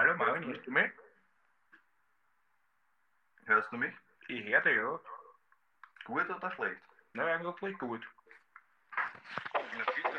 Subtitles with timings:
[0.00, 0.90] hallo Marvin, hörst du mich?
[3.44, 3.92] Hörst du mich?
[4.28, 4.98] Ich höre dich, ja.
[6.06, 6.80] Gut oder schlecht?
[7.12, 8.00] Na, eigentlich gut.
[9.54, 10.18] Na bitte.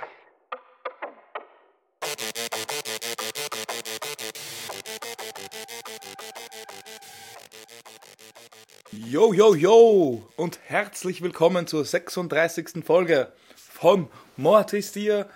[8.91, 12.85] Yo, yo, yo und herzlich willkommen zur 36.
[12.85, 15.27] Folge von Mord ist dir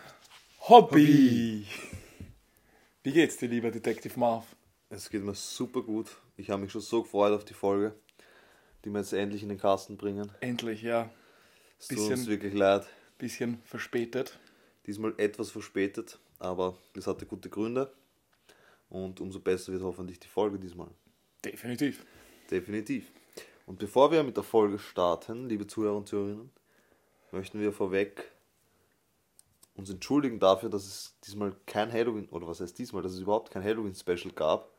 [0.60, 1.68] Hobby.
[3.06, 4.56] Wie geht's dir, lieber Detective Marv?
[4.90, 6.18] Es geht mir super gut.
[6.38, 7.94] Ich habe mich schon so gefreut auf die Folge,
[8.84, 10.32] die wir jetzt endlich in den Kasten bringen.
[10.40, 11.12] Endlich, ja.
[11.80, 12.88] Es tut uns wirklich leid.
[13.20, 14.40] Bisschen verspätet.
[14.88, 17.94] Diesmal etwas verspätet, aber das hatte gute Gründe.
[18.90, 20.90] Und umso besser wird hoffentlich die Folge diesmal.
[21.44, 22.04] Definitiv.
[22.50, 23.12] Definitiv.
[23.68, 26.50] Und bevor wir mit der Folge starten, liebe Zuhörer und Zuhörerinnen,
[27.32, 28.32] möchten wir vorweg
[29.76, 33.52] uns entschuldigen dafür, dass es diesmal kein Halloween, oder was heißt diesmal, dass es überhaupt
[33.52, 34.70] kein Halloween-Special gab.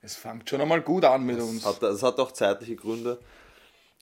[0.00, 1.64] Es fängt schon einmal gut an mit Es uns.
[1.64, 3.18] hat, es hat auch zeitliche Gründe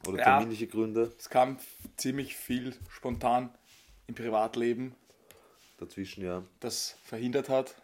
[0.07, 0.25] oder Ja.
[0.25, 1.59] terminliche Gründe Es kam
[1.97, 3.51] ziemlich viel spontan
[4.07, 4.95] im Privatleben,
[5.79, 6.43] dazwischen, ja.
[6.61, 7.75] das verhindert hat.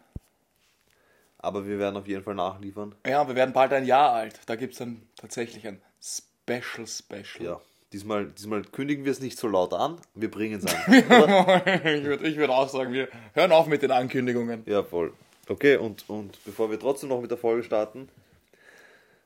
[1.39, 2.95] Aber wir werden auf jeden Fall nachliefern.
[3.05, 4.39] Ja, wir werden bald ein Jahr alt.
[4.47, 7.45] Da gibt es dann tatsächlich ein Special Special.
[7.45, 7.61] Ja.
[7.93, 10.93] Diesmal, diesmal kündigen wir es nicht so laut an, wir bringen es an.
[10.93, 14.63] ich würde ich würd auch sagen, wir hören auf mit den Ankündigungen.
[14.65, 15.13] ja, voll.
[15.47, 18.09] Okay, und, und bevor wir trotzdem noch mit der Folge starten,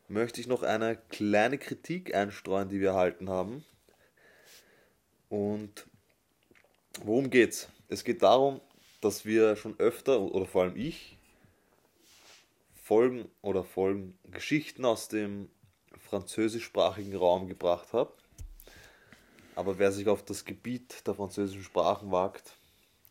[0.08, 3.66] möchte ich noch eine kleine Kritik einstreuen, die wir erhalten haben.
[5.30, 5.88] Und
[7.04, 7.70] worum geht's?
[7.88, 8.62] Es geht darum,
[9.00, 11.18] dass wir schon öfter, oder vor allem ich,
[12.84, 15.50] Folgen oder Folgen Geschichten aus dem
[16.10, 18.12] französischsprachigen Raum gebracht habe.
[19.56, 22.56] Aber wer sich auf das Gebiet der französischen Sprachen wagt,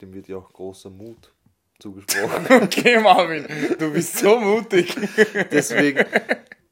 [0.01, 1.33] dem wird ja auch großer Mut
[1.79, 2.47] zugesprochen.
[2.63, 3.47] Okay, Marvin,
[3.79, 4.95] du bist so mutig.
[5.51, 6.05] deswegen,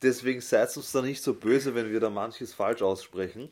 [0.02, 3.50] deswegen seid uns da nicht so böse, wenn wir da manches falsch aussprechen.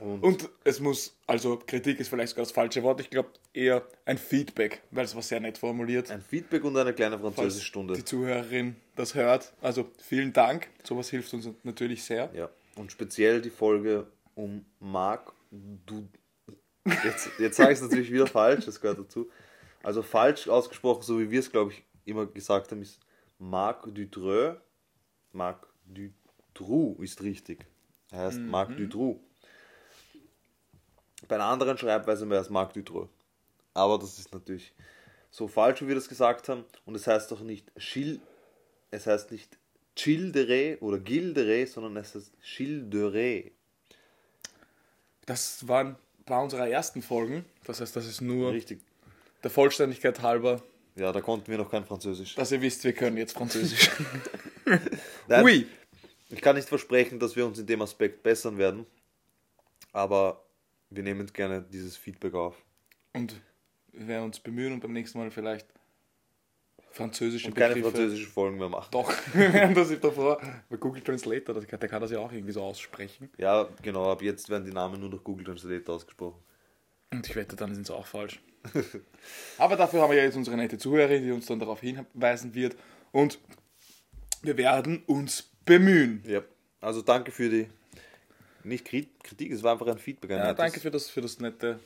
[0.00, 3.82] Und, Und es muss, also Kritik ist vielleicht sogar das falsche Wort, ich glaube eher
[4.04, 6.10] ein Feedback, weil es war sehr nett formuliert.
[6.10, 7.94] ein Feedback und eine kleine Falls Französischstunde.
[7.94, 9.54] die Zuhörerin das hört.
[9.62, 12.30] Also vielen Dank, sowas hilft uns natürlich sehr.
[12.34, 12.50] Ja.
[12.76, 16.08] Und speziell die Folge um Marc du.
[16.84, 19.28] Jetzt, jetzt sage ich es natürlich wieder falsch, das gehört dazu.
[19.82, 23.00] Also falsch ausgesprochen, so wie wir es, glaube ich, immer gesagt haben, ist
[23.38, 24.60] Marc Dutreux.
[25.32, 27.66] Marc Dutroux ist richtig.
[28.10, 29.20] Er heißt Marc Dutroux.
[31.26, 33.08] Bei einer anderen Schreibweise wäre es Marc Dutroux.
[33.74, 34.72] Aber das ist natürlich
[35.30, 36.64] so falsch, wie wir das gesagt haben.
[36.84, 38.20] Und es heißt doch nicht Chil,
[38.90, 39.58] es heißt nicht
[39.96, 43.50] Childere oder Gildere, sondern es heißt Childere.
[45.26, 45.88] Das waren
[46.18, 47.44] ein paar unserer ersten Folgen.
[47.64, 48.80] Das heißt, das ist nur Richtig.
[49.42, 50.62] der Vollständigkeit halber,
[50.94, 52.34] Ja, da konnten wir noch kein Französisch.
[52.36, 53.90] dass ihr wisst, wir können jetzt Französisch.
[55.28, 55.66] Nein, Ui,
[56.30, 58.86] Ich kann nicht versprechen, dass wir uns in dem Aspekt bessern werden,
[59.92, 60.42] aber
[60.90, 62.54] wir nehmen gerne dieses Feedback auf.
[63.12, 63.34] und
[63.92, 65.66] wir werden uns bemühen und beim nächsten Mal vielleicht
[66.96, 67.96] französische Und keine Begriffe.
[67.96, 68.88] französischen Folgen mehr machen.
[68.90, 69.12] Doch,
[69.74, 73.30] das davor bei Google Translator, das- der kann das ja auch irgendwie so aussprechen.
[73.38, 76.40] Ja, genau, ab jetzt werden die Namen nur durch Google Translate ausgesprochen.
[77.12, 78.40] Und ich wette, dann sind sie auch falsch.
[79.58, 82.76] Aber dafür haben wir ja jetzt unsere nette Zuhörerin, die uns dann darauf hinweisen wird.
[83.12, 83.38] Und
[84.42, 86.22] wir werden uns bemühen.
[86.26, 86.42] Ja,
[86.80, 87.68] also danke für die,
[88.64, 90.32] nicht Kri- Kritik, es war einfach ein Feedback.
[90.32, 91.78] Ein Ja, danke für das, für das nette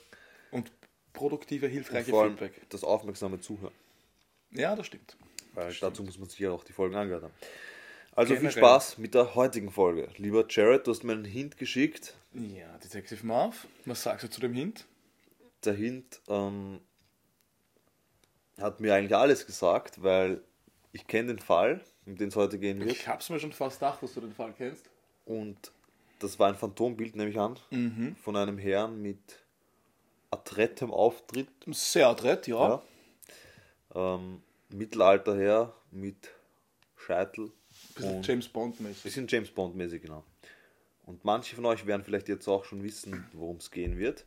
[0.51, 0.73] und
[1.13, 2.69] produktive, Und hilfreiche vor allem Feedback.
[2.71, 3.75] das aufmerksame Zuhören.
[4.53, 5.17] Ja, das stimmt.
[5.55, 7.35] Weil dazu muss man sich ja auch die Folgen angehört haben.
[8.13, 8.53] Also Generell.
[8.53, 10.09] viel Spaß mit der heutigen Folge.
[10.17, 12.15] Lieber Jared, du hast mir einen Hint geschickt.
[12.35, 14.87] Ja, Detective Marv, was sagst du zu dem Hint?
[15.65, 16.81] Der Hint ähm,
[18.59, 20.43] hat mir eigentlich alles gesagt, weil
[20.93, 22.91] ich kenne den Fall, um den es heute gehen wird.
[22.91, 24.89] Ich hab's mir schon fast gedacht, dass du den Fall kennst.
[25.25, 25.71] Und
[26.19, 28.17] das war ein Phantombild, nehme ich an, Mhm.
[28.17, 29.19] von einem Herrn mit
[30.31, 31.49] adrettem Auftritt.
[31.71, 32.83] Sehr adrett, ja.
[33.95, 34.15] Ja.
[34.17, 34.43] Ähm,
[34.73, 36.31] Mittelalter her mit
[36.97, 37.53] Scheitel.
[37.95, 39.03] Bisschen James Bond-mäßig.
[39.03, 40.25] Bisschen James Bond mäßig, genau.
[41.07, 44.25] Und manche von euch werden vielleicht jetzt auch schon wissen, worum es gehen wird.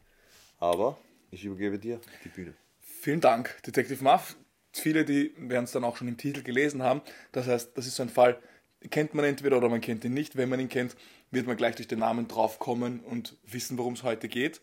[0.60, 0.98] Aber
[1.32, 2.54] ich übergebe dir die Bühne.
[2.80, 4.36] Vielen Dank, Detective Muff.
[4.72, 7.02] Viele, die werden es dann auch schon im Titel gelesen haben.
[7.32, 8.42] Das heißt, das ist so ein Fall,
[8.90, 10.36] kennt man entweder oder man kennt ihn nicht.
[10.36, 10.96] Wenn man ihn kennt,
[11.32, 14.62] wird man gleich durch den Namen draufkommen und wissen, worum es heute geht.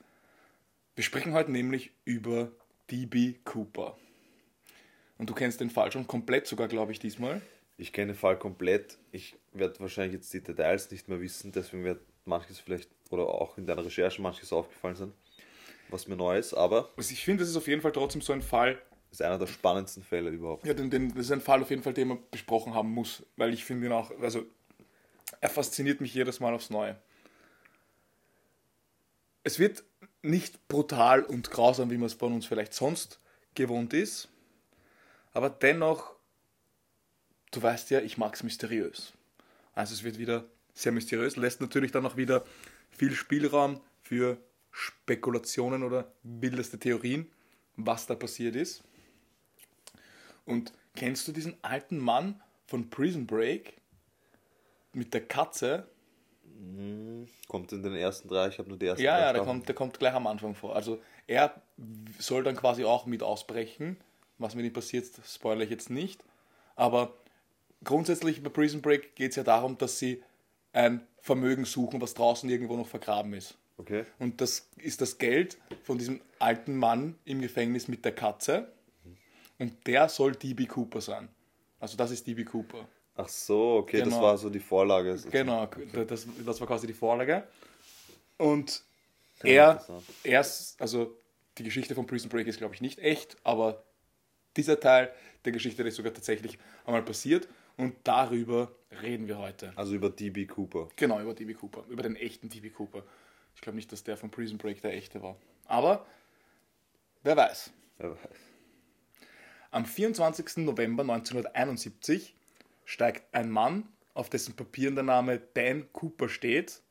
[0.94, 2.50] Wir sprechen heute nämlich über
[2.90, 3.96] DB Cooper.
[5.20, 7.42] Und du kennst den Fall schon komplett sogar, glaube ich, diesmal.
[7.76, 8.96] Ich kenne den Fall komplett.
[9.12, 13.58] Ich werde wahrscheinlich jetzt die Details nicht mehr wissen, deswegen wird manches vielleicht oder auch
[13.58, 15.12] in deiner Recherche manches aufgefallen sein,
[15.90, 16.54] was mir neu ist.
[16.54, 18.80] Aber Also ich finde, das ist auf jeden Fall trotzdem so ein Fall,
[19.10, 20.66] ist einer der spannendsten Fälle überhaupt.
[20.66, 23.22] Ja, den, den, das ist ein Fall auf jeden Fall, den man besprochen haben muss,
[23.36, 24.46] weil ich finde ihn auch, also
[25.42, 26.96] er fasziniert mich jedes Mal aufs Neue.
[29.44, 29.84] Es wird
[30.22, 33.20] nicht brutal und grausam, wie man es von uns vielleicht sonst
[33.54, 34.30] gewohnt ist,
[35.32, 36.14] aber dennoch,
[37.52, 39.12] du weißt ja, ich mag es mysteriös.
[39.74, 40.44] Also es wird wieder
[40.74, 42.44] sehr mysteriös, lässt natürlich dann auch wieder
[42.90, 44.38] viel Spielraum für
[44.70, 47.30] Spekulationen oder wildeste Theorien,
[47.76, 48.82] was da passiert ist.
[50.44, 53.74] Und kennst du diesen alten Mann von Prison Break
[54.92, 55.88] mit der Katze?
[57.48, 59.68] Kommt in den ersten drei, ich habe nur die ersten Ja, drei ja, der kommt,
[59.68, 60.74] der kommt gleich am Anfang vor.
[60.74, 61.62] Also er
[62.18, 63.96] soll dann quasi auch mit ausbrechen.
[64.40, 66.24] Was mit ihm passiert, spoilere ich jetzt nicht.
[66.74, 67.14] Aber
[67.84, 70.22] grundsätzlich bei Prison Break geht es ja darum, dass sie
[70.72, 73.56] ein Vermögen suchen, was draußen irgendwo noch vergraben ist.
[73.76, 74.04] Okay.
[74.18, 78.72] Und das ist das Geld von diesem alten Mann im Gefängnis mit der Katze.
[79.58, 81.28] Und der soll DB Cooper sein.
[81.78, 82.88] Also das ist DB Cooper.
[83.16, 84.22] Ach so, okay, das Genau.
[84.22, 85.18] war so die Vorlage.
[85.30, 85.66] Genau,
[86.06, 87.44] das, das war quasi die Vorlage.
[88.38, 88.82] Und
[89.42, 89.84] er,
[90.24, 91.14] erst, also
[91.58, 93.82] die Geschichte von Prison Break ist, glaube ich, nicht echt, aber
[94.56, 95.12] dieser Teil
[95.44, 97.48] der Geschichte ist sogar tatsächlich einmal passiert.
[97.76, 99.72] Und darüber reden wir heute.
[99.76, 100.88] Also über DB Cooper.
[100.96, 103.02] Genau, über DB Cooper, über den echten DB Cooper.
[103.54, 105.36] Ich glaube nicht, dass der von Prison Break der echte war.
[105.66, 106.06] Aber
[107.22, 107.72] wer weiß.
[108.00, 108.16] Ja,
[109.70, 110.58] Am 24.
[110.58, 112.34] November 1971
[112.84, 116.82] steigt ein Mann, auf dessen Papieren der Name Dan Cooper steht,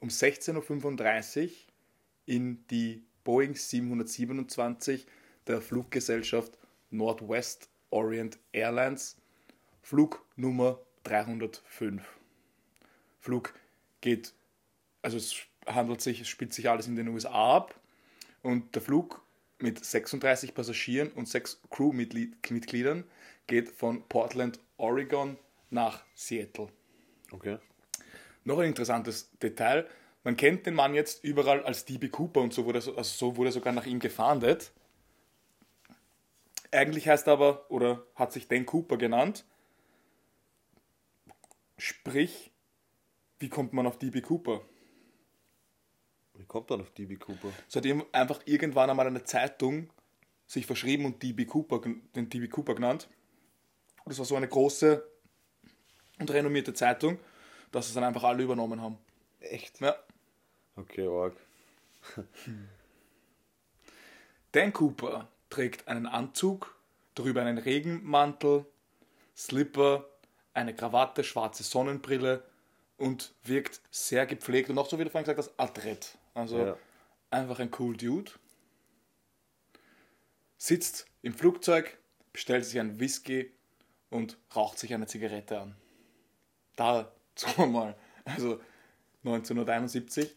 [0.00, 1.50] um 16.35 Uhr
[2.26, 5.06] in die Boeing 727
[5.46, 6.58] der Fluggesellschaft
[6.96, 9.16] Northwest Orient Airlines,
[9.82, 12.02] Flug Nummer 305.
[13.20, 13.54] Flug
[14.00, 14.34] geht,
[15.02, 17.78] also es handelt sich, es spielt sich alles in den USA ab
[18.42, 19.22] und der Flug
[19.58, 23.04] mit 36 Passagieren und sechs Crewmitgliedern
[23.46, 25.38] geht von Portland, Oregon
[25.70, 26.68] nach Seattle.
[27.30, 27.58] Okay.
[28.44, 29.88] Noch ein interessantes Detail.
[30.24, 33.36] Man kennt den Mann jetzt überall als DB Cooper und so wurde, so- also so
[33.36, 34.72] wurde sogar nach ihm gefahndet.
[36.76, 39.44] Eigentlich heißt er aber, oder hat sich Dan Cooper genannt.
[41.78, 42.52] Sprich,
[43.38, 44.60] wie kommt man auf DB Cooper?
[46.34, 47.48] Wie kommt man auf DB Cooper?
[47.68, 49.90] Seitdem einfach irgendwann einmal eine Zeitung
[50.46, 53.08] sich verschrieben und DB Cooper, den DB Cooper genannt.
[54.04, 55.04] Das war so eine große
[56.18, 57.18] und renommierte Zeitung,
[57.72, 58.98] dass es dann einfach alle übernommen haben.
[59.40, 59.80] Echt?
[59.80, 59.96] Ja.
[60.76, 61.36] Okay, arg.
[64.52, 66.74] Dan Cooper trägt einen Anzug,
[67.14, 68.66] darüber einen Regenmantel,
[69.36, 70.08] Slipper,
[70.54, 72.42] eine Krawatte, schwarze Sonnenbrille
[72.96, 76.16] und wirkt sehr gepflegt und auch so wie du vorhin gesagt hast, adrett.
[76.34, 76.76] Also Ja.
[77.30, 78.32] einfach ein cool Dude.
[80.56, 81.98] Sitzt im Flugzeug,
[82.32, 83.52] bestellt sich einen Whisky
[84.10, 85.76] und raucht sich eine Zigarette an.
[86.76, 87.94] Da, so mal,
[88.24, 88.60] also
[89.24, 90.34] 1971,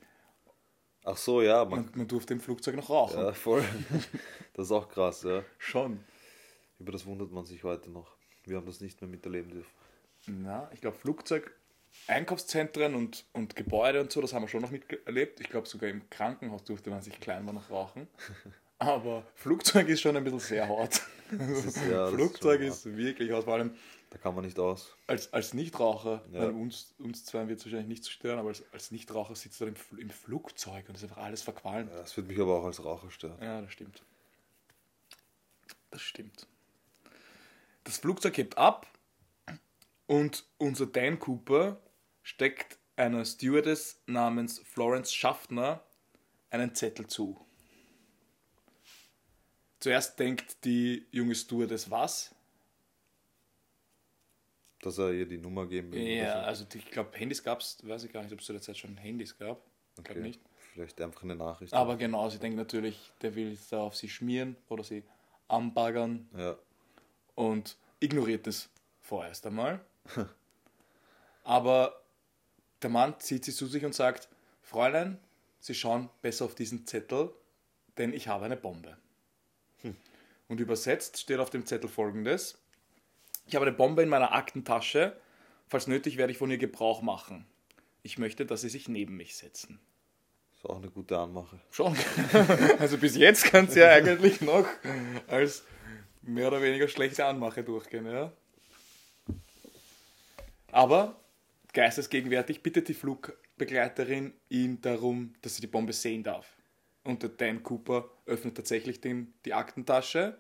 [1.06, 3.20] Ach so, ja, man, man, man durfte im Flugzeug noch rauchen.
[3.20, 3.64] ja, voll.
[4.54, 5.44] Das ist auch krass, ja.
[5.58, 6.04] Schon.
[6.80, 8.16] Über das wundert man sich heute noch.
[8.44, 9.72] Wir haben das nicht mehr miterleben dürfen.
[10.28, 11.56] Na, ich glaube Flugzeug,
[12.08, 15.40] Einkaufszentren und, und Gebäude und so, das haben wir schon noch miterlebt.
[15.40, 18.08] Ich glaube sogar im Krankenhaus durfte man sich klein war noch rauchen.
[18.80, 21.02] Aber Flugzeug ist schon ein bisschen sehr hart.
[21.32, 23.72] ist- ja, ist Flugzeug schon ist, wirklich hart, vor allem
[24.12, 24.98] Da kann man nicht aus.
[25.06, 26.24] als, als Nichtraucher.
[26.32, 26.42] Ja.
[26.42, 29.62] Weil uns, uns zwei wird es wahrscheinlich nicht zu stören, aber als, als Nichtraucher sitzt
[29.62, 31.92] du im, im Flugzeug und ist einfach alles verqualmt.
[31.92, 33.38] Ja, Das würde mich aber auch als Raucher stören.
[33.42, 34.04] Ja, das stimmt.
[35.92, 36.48] Das stimmt.
[37.84, 38.88] Das Flugzeug hebt ab
[40.08, 41.80] und unser Dan Cooper
[42.24, 45.84] steckt einer Stewardess namens Florence Schaffner
[46.50, 47.40] einen Zettel zu.
[49.80, 52.36] Zuerst denkt die junge Stewardess was?
[54.82, 56.02] Dass er ihr die Nummer geben will.
[56.02, 58.54] Ja, oder also ich glaube, Handys gab es, weiß ich gar nicht, ob es zu
[58.54, 59.58] der Zeit schon Handys gab.
[59.58, 60.04] Ich so.
[60.04, 60.28] glaube Okay.
[60.30, 60.42] nicht.
[60.74, 61.74] Vielleicht einfach eine Nachricht.
[61.74, 65.04] Aber genau, sie denkt natürlich, der will da auf sie schmieren oder sie
[65.48, 66.56] anbaggern Ja.
[67.36, 68.70] und ignoriert es
[69.02, 69.82] vorerst einmal.
[71.44, 72.02] Aber
[72.82, 74.30] der Mann zieht sie zu sich und sagt,
[74.62, 75.20] Fräulein,
[75.62, 77.34] Sie schauen besser auf diesen Zettel,
[77.98, 78.96] denn ich habe eine Bombe.
[80.48, 82.58] Und übersetzt steht auf dem Zettel folgendes.
[83.50, 85.20] Ich habe eine Bombe in meiner Aktentasche.
[85.70, 87.48] Falls nötig werde ich von ihr Gebrauch machen.
[88.04, 89.80] Ich möchte, dass Sie sich neben mich setzen.
[90.56, 91.60] Ist auch eine gute Anmache.
[91.72, 91.98] Schon.
[92.80, 94.68] Also bis jetzt kann es ja eigentlich noch
[95.26, 95.64] als
[96.22, 98.32] mehr oder weniger schlechte Anmache durchgehen, ja.
[100.72, 101.20] Aber
[101.74, 106.56] geistesgegenwärtig bittet die Flugbegleiterin ihn darum, dass sie die Bombe sehen darf.
[107.04, 110.38] Und der Dan Cooper öffnet tatsächlich den, die Aktentasche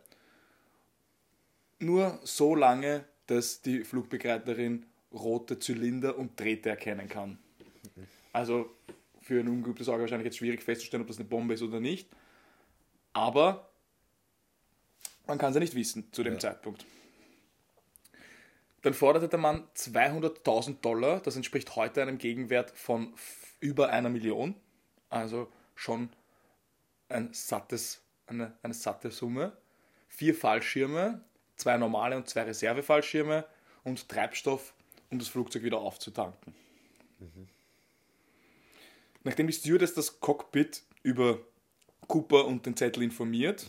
[1.80, 7.40] nur so lange, dass die Flugbegleiterin rote Zylinder und Drähte erkennen kann.
[8.34, 8.70] Also
[9.22, 12.10] für ein ungeübtes Auge wahrscheinlich jetzt schwierig festzustellen, ob das eine Bombe ist oder nicht.
[13.14, 13.70] Aber
[15.28, 16.40] man kann es ja nicht wissen zu dem Ja.
[16.40, 16.86] Zeitpunkt.
[18.82, 23.14] Dann forderte der Mann 200.000 Dollar, das entspricht heute einem Gegenwert von
[23.60, 24.56] über einer Million,
[25.10, 26.10] also schon
[27.10, 29.58] ein sattes, eine, eine satte Summe.
[30.08, 31.22] Vier Fallschirme,
[31.60, 33.46] zwei normale und zwei Reservefallschirme
[33.84, 34.74] und Treibstoff,
[35.12, 36.56] um das Flugzeug wieder aufzutanken.
[39.24, 41.40] Nachdem die Stewardess das Cockpit über
[42.08, 43.68] Cooper und den Zettel informiert,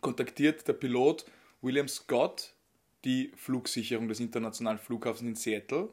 [0.00, 1.24] kontaktiert der Pilot
[1.60, 2.52] William Scott
[3.04, 5.88] die Flugsicherung des internationalen Flughafens in Seattle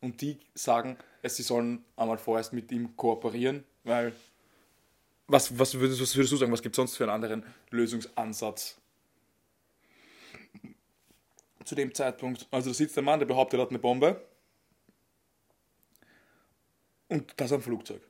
[0.00, 4.12] und die sagen, sie sollen einmal vorerst mit ihm kooperieren, weil
[5.28, 8.79] was, was, würdest, was würdest du sagen, was gibt es sonst für einen anderen Lösungsansatz?
[11.64, 14.24] Zu dem Zeitpunkt, also da sitzt der Mann, der behauptet, er hat eine Bombe
[17.08, 18.02] und das am Flugzeug.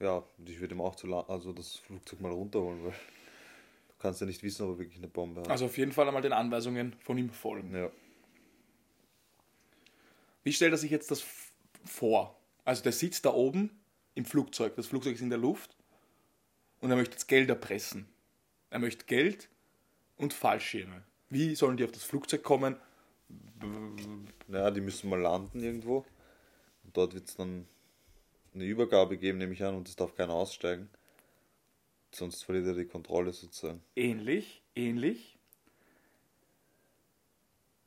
[0.00, 4.20] Ja, und ich würde ihm auch zu also das Flugzeug mal runterholen, weil du kannst
[4.20, 5.50] ja nicht wissen, ob er wirklich eine Bombe hat.
[5.50, 7.74] Also auf jeden Fall einmal den Anweisungen von ihm folgen.
[7.74, 7.90] ja.
[10.44, 11.24] Wie stellt er sich jetzt das
[11.84, 12.38] vor?
[12.64, 13.70] Also der sitzt da oben
[14.14, 15.76] im Flugzeug, das Flugzeug ist in der Luft
[16.80, 18.08] und er möchte jetzt Geld erpressen.
[18.70, 19.48] Er möchte Geld
[20.16, 21.02] und Fallschirme.
[21.30, 22.76] Wie sollen die auf das Flugzeug kommen?
[24.46, 26.04] Naja, die müssen mal landen irgendwo.
[26.84, 27.66] Und dort wird es dann
[28.54, 30.88] eine Übergabe geben, nehme ich an, und es darf keiner aussteigen.
[32.10, 33.82] Sonst verliert er die Kontrolle sozusagen.
[33.94, 35.38] Ähnlich, ähnlich.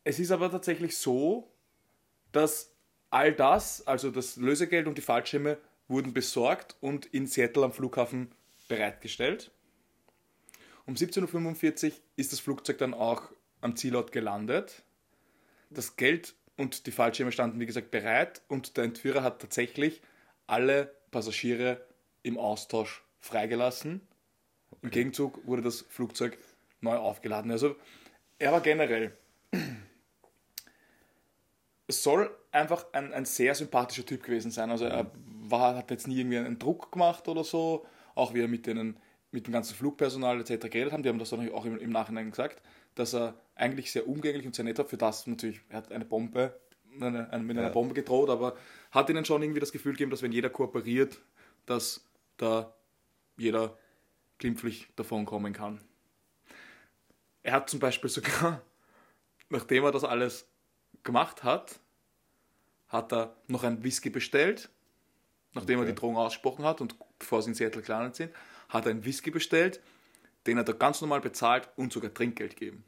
[0.04, 1.52] Es ist aber tatsächlich so,
[2.32, 2.72] dass
[3.10, 5.58] all das, also das Lösegeld und die Fallschirme,
[5.88, 8.32] wurden besorgt und in Seattle am Flughafen
[8.68, 9.52] bereitgestellt.
[10.92, 13.32] Um 17.45 Uhr ist das Flugzeug dann auch
[13.62, 14.84] am Zielort gelandet.
[15.70, 20.02] Das Geld und die Fallschirme standen, wie gesagt, bereit und der Entführer hat tatsächlich
[20.48, 21.80] alle Passagiere
[22.24, 24.02] im Austausch freigelassen.
[24.82, 26.38] Im Gegenzug wurde das Flugzeug
[26.82, 27.52] neu aufgeladen.
[27.52, 27.78] Also
[28.38, 29.18] er war generell.
[31.88, 34.72] Es soll einfach ein, ein sehr sympathischer Typ gewesen sein.
[34.72, 37.86] Also er war, hat jetzt nie irgendwie einen Druck gemacht oder so.
[38.14, 38.98] Auch wie er mit, denen,
[39.32, 40.70] mit dem ganzen Flugpersonal etc.
[40.70, 41.04] geredet haben.
[41.04, 42.62] Die haben das dann auch im, im Nachhinein gesagt,
[42.96, 44.86] dass er eigentlich sehr umgänglich und sehr nett war.
[44.86, 46.60] Für das natürlich, er hat eine Bombe,
[47.00, 47.74] eine, eine, mit einer Ja.
[47.74, 48.58] Bombe gedroht, aber
[48.92, 51.22] hat ihnen schon irgendwie das Gefühl gegeben, dass wenn jeder kooperiert,
[51.66, 52.06] dass
[52.38, 52.74] da
[53.38, 53.78] jeder
[54.40, 55.80] glimpflich davon kommen kann.
[57.44, 58.62] Er hat zum Beispiel sogar,
[59.50, 60.48] nachdem er das alles
[61.04, 61.80] gemacht hat,
[62.88, 64.70] hat er noch ein Whisky bestellt,
[65.54, 65.92] nachdem er Okay.
[65.94, 68.34] die Drohung ausgesprochen hat und bevor sie in Seattle gelandet sind,
[68.72, 69.82] hat er einen Whisky bestellt,
[70.48, 72.84] den hat er ganz normal bezahlt und sogar Trinkgeld gegeben.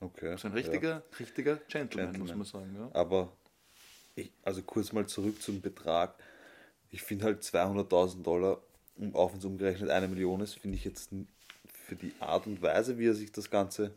[0.00, 0.36] Okay.
[0.36, 2.38] So ein richtiger, richtiger Gentleman, Gentleman.
[2.38, 2.76] muss man sagen.
[2.76, 2.90] Ja.
[2.94, 3.36] Aber
[4.14, 6.14] ich, also kurz mal zurück zum Betrag.
[6.90, 8.62] Ich finde halt 200.000 Dollar
[8.96, 11.10] um auf uns umgerechnet eine Million ist, finde ich jetzt
[11.66, 13.94] für die Art und Weise, wie er sich das Ganze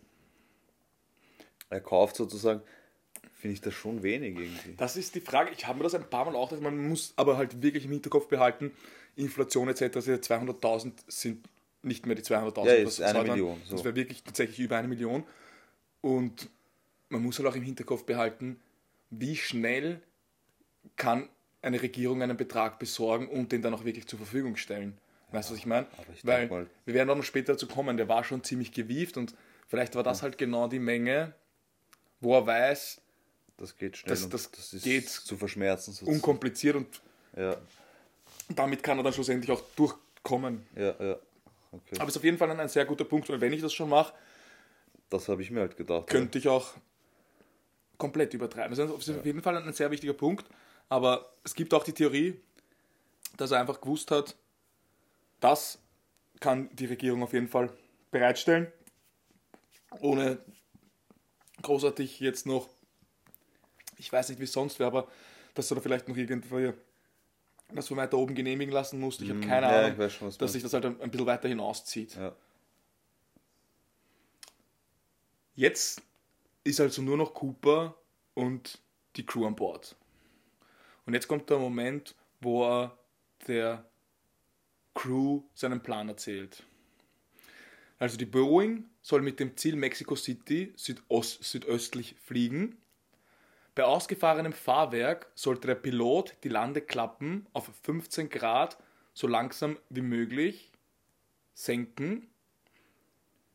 [1.69, 2.61] erkauft sozusagen,
[3.33, 4.75] finde ich das schon wenig irgendwie.
[4.75, 5.51] Das ist die Frage.
[5.51, 6.63] Ich habe mir das ein paar Mal auch gedacht.
[6.63, 8.71] Man muss aber halt wirklich im Hinterkopf behalten,
[9.15, 9.93] Inflation etc.
[9.95, 11.47] diese 200.000 sind
[11.83, 12.65] nicht mehr die 200.000.
[12.65, 13.75] Ja, das ist eine Million, so.
[13.75, 15.23] Das wäre wirklich tatsächlich über eine Million.
[16.01, 16.49] Und
[17.09, 18.59] man muss halt auch im Hinterkopf behalten,
[19.09, 20.01] wie schnell
[20.95, 21.27] kann
[21.61, 24.97] eine Regierung einen Betrag besorgen und den dann auch wirklich zur Verfügung stellen.
[25.31, 25.87] Weißt du, was ich meine?
[26.23, 29.35] Weil mal- wir werden auch noch später dazu kommen, der war schon ziemlich gewieft und
[29.67, 31.33] vielleicht war das halt genau die Menge,
[32.19, 33.01] wo er weiß,
[33.57, 36.15] Das geht schnell Das- und das das ist geht zu verschmerzen sozusagen.
[36.17, 37.01] unkompliziert und
[37.37, 37.55] Ja,
[38.55, 40.65] damit kann er dann schlussendlich auch durchkommen.
[40.75, 41.17] ja, ja.
[41.73, 41.95] Okay.
[41.99, 43.73] Aber es ist auf jeden Fall ein, ein sehr guter Punkt, weil wenn ich das
[43.73, 44.13] schon mache,
[45.09, 46.07] das habe ich mir halt gedacht.
[46.07, 46.73] könnte ich auch
[47.97, 48.75] komplett übertreiben.
[48.75, 50.45] Das ist auf jeden Fall ein sehr wichtiger Punkt,
[50.89, 52.39] aber es gibt auch die Theorie,
[53.37, 54.35] dass er einfach gewusst hat,
[55.39, 55.79] das
[56.39, 57.71] kann die Regierung auf jeden Fall
[58.09, 58.71] bereitstellen,
[59.99, 60.39] ohne
[61.61, 62.69] großartig jetzt noch,
[63.97, 65.07] ich weiß nicht, wie es sonst wäre, aber
[65.53, 66.73] dass du da vielleicht noch irgendwie
[67.75, 69.21] das von weiter oben genehmigen lassen musst.
[69.21, 72.15] Ich habe keine ja, Ahnung, schon, dass sich das halt ein, ein bisschen weiter hinauszieht.
[72.15, 72.35] Ja.
[75.55, 76.01] Jetzt
[76.63, 77.95] ist also nur noch Cooper
[78.33, 78.79] und
[79.15, 79.95] die Crew an Bord.
[81.05, 82.97] Und jetzt kommt der Moment, wo er
[83.47, 83.85] der
[84.93, 86.63] Crew seinen Plan erzählt.
[87.99, 92.80] Also die Boeing soll mit dem Ziel Mexico City südost, südöstlich fliegen.
[93.75, 98.77] Bei ausgefahrenem Fahrwerk sollte der Pilot die Landeklappen auf 15 Grad
[99.13, 100.71] so langsam wie möglich
[101.53, 102.29] senken.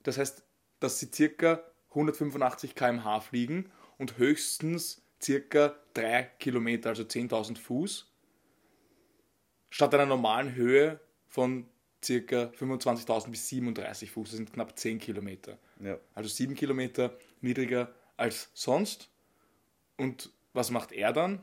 [0.03, 0.45] Das heißt,
[0.81, 8.13] dass sie circa 185 km/h fliegen und höchstens circa 3 Kilometer, also 10.000 Fuß,
[9.71, 11.69] statt einer normalen Höhe von
[12.05, 15.59] circa 25.000 bis 37 Fuß, das sind knapp 10 Kilometer.
[15.81, 15.99] Ja.
[16.15, 19.11] Also 7 Kilometer niedriger als sonst.
[19.97, 21.43] Und was macht er dann?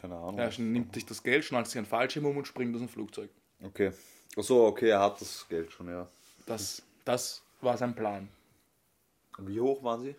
[0.00, 0.38] Keine Ahnung.
[0.38, 3.30] Er nimmt sich das Geld, schnallt sich einen Fallschirm um und springt aus dem Flugzeug.
[3.62, 3.92] Okay.
[4.36, 6.08] Achso, okay, er hat das Geld schon, ja.
[6.46, 8.28] Das, das war sein Plan.
[9.38, 10.16] Wie hoch waren sie?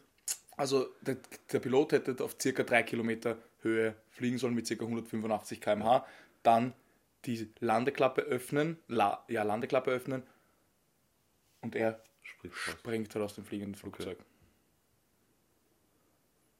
[0.57, 1.17] Also der,
[1.51, 6.05] der Pilot hätte auf circa 3 Kilometer Höhe fliegen sollen mit circa 185 km/h.
[6.43, 6.73] Dann
[7.25, 10.23] die Landeklappe öffnen, la, ja, Landeklappe öffnen
[11.61, 12.01] und er
[12.51, 14.17] Springt halt aus dem fliegenden Flugzeug.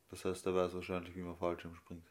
[0.10, 2.04] Das heißt, er weiß wahrscheinlich, wie man Fallschirm springt.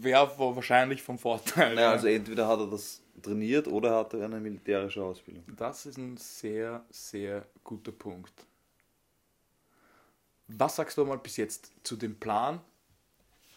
[0.00, 1.74] Wäre wahrscheinlich vom Vorteil.
[1.74, 1.92] Naja, ja.
[1.92, 5.44] also entweder hat er das trainiert oder hat er eine militärische Ausbildung.
[5.56, 8.32] Das ist ein sehr, sehr guter Punkt.
[10.48, 12.60] Was sagst du mal bis jetzt zu dem Plan,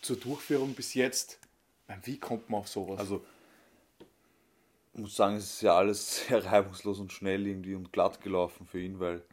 [0.01, 1.39] zur Durchführung bis jetzt?
[2.03, 2.99] Wie kommt man auf sowas?
[2.99, 3.25] Also,
[4.99, 8.79] muss sagen, es ist ja alles sehr reibungslos und schnell irgendwie und glatt gelaufen für
[8.79, 9.23] ihn, weil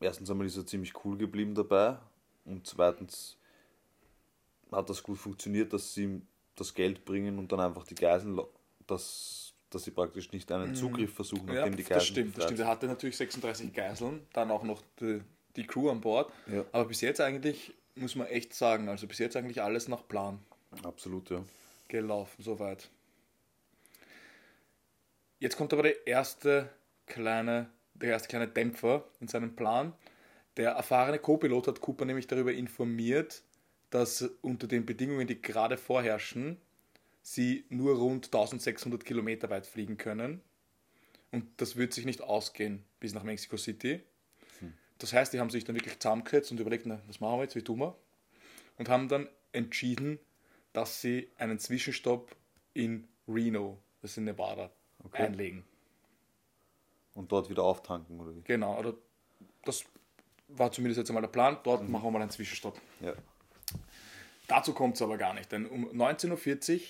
[0.00, 1.98] erstens einmal ist er ziemlich cool geblieben dabei
[2.44, 3.36] und zweitens
[4.72, 8.40] hat das gut funktioniert, dass sie ihm das Geld bringen und dann einfach die Geiseln,
[8.86, 11.52] dass, dass sie praktisch nicht einen Zugriff versuchen, Mhm.
[11.52, 12.60] ja, nachdem die Geiseln das stimmt, das stimmt.
[12.60, 15.20] Er hatte natürlich 36 Geiseln, dann auch noch die,
[15.56, 16.32] die Crew an Bord.
[16.50, 16.64] Ja.
[16.72, 20.38] Aber bis jetzt eigentlich, muss man echt sagen, also bis jetzt eigentlich alles nach Plan.
[20.82, 21.42] Absolut, ja.
[21.88, 22.90] gelaufen, soweit.
[25.38, 26.70] Jetzt kommt aber der erste
[27.06, 29.92] kleine, der erste kleine Dämpfer in seinem Plan.
[30.56, 33.42] Der erfahrene Co-Pilot hat Cooper nämlich darüber informiert,
[33.90, 36.56] dass unter den Bedingungen, die gerade vorherrschen,
[37.22, 40.40] sie nur rund 1600 Kilometer weit fliegen können.
[41.32, 44.00] Und das wird sich nicht ausgehen bis nach Mexico City.
[44.98, 47.56] Das heißt, die haben sich dann wirklich zusammengesetzt und überlegt, na, was machen wir jetzt,
[47.56, 47.96] wie tun wir?
[48.78, 50.18] Und haben dann entschieden,
[50.72, 52.34] dass sie einen Zwischenstopp
[52.72, 54.70] in Reno, das ist in Nevada,
[55.06, 55.22] Okay.
[55.24, 55.64] einlegen.
[57.14, 58.42] Und dort wieder auftanken, oder wie?
[58.42, 58.94] Genau, oder
[59.64, 59.84] das
[60.48, 61.58] war zumindest jetzt einmal der Plan.
[61.64, 62.80] Dort machen wir mal einen Zwischenstopp.
[63.00, 63.14] Ja.
[64.48, 66.80] Dazu kommt es aber gar nicht, denn um 19.40 Uhr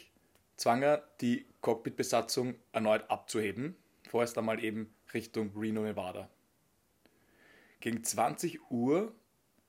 [0.56, 3.76] zwang er die Cockpit-Besatzung erneut abzuheben,
[4.08, 6.28] vorerst einmal eben Richtung Reno, Nevada.
[7.80, 9.14] Gegen 20 Uhr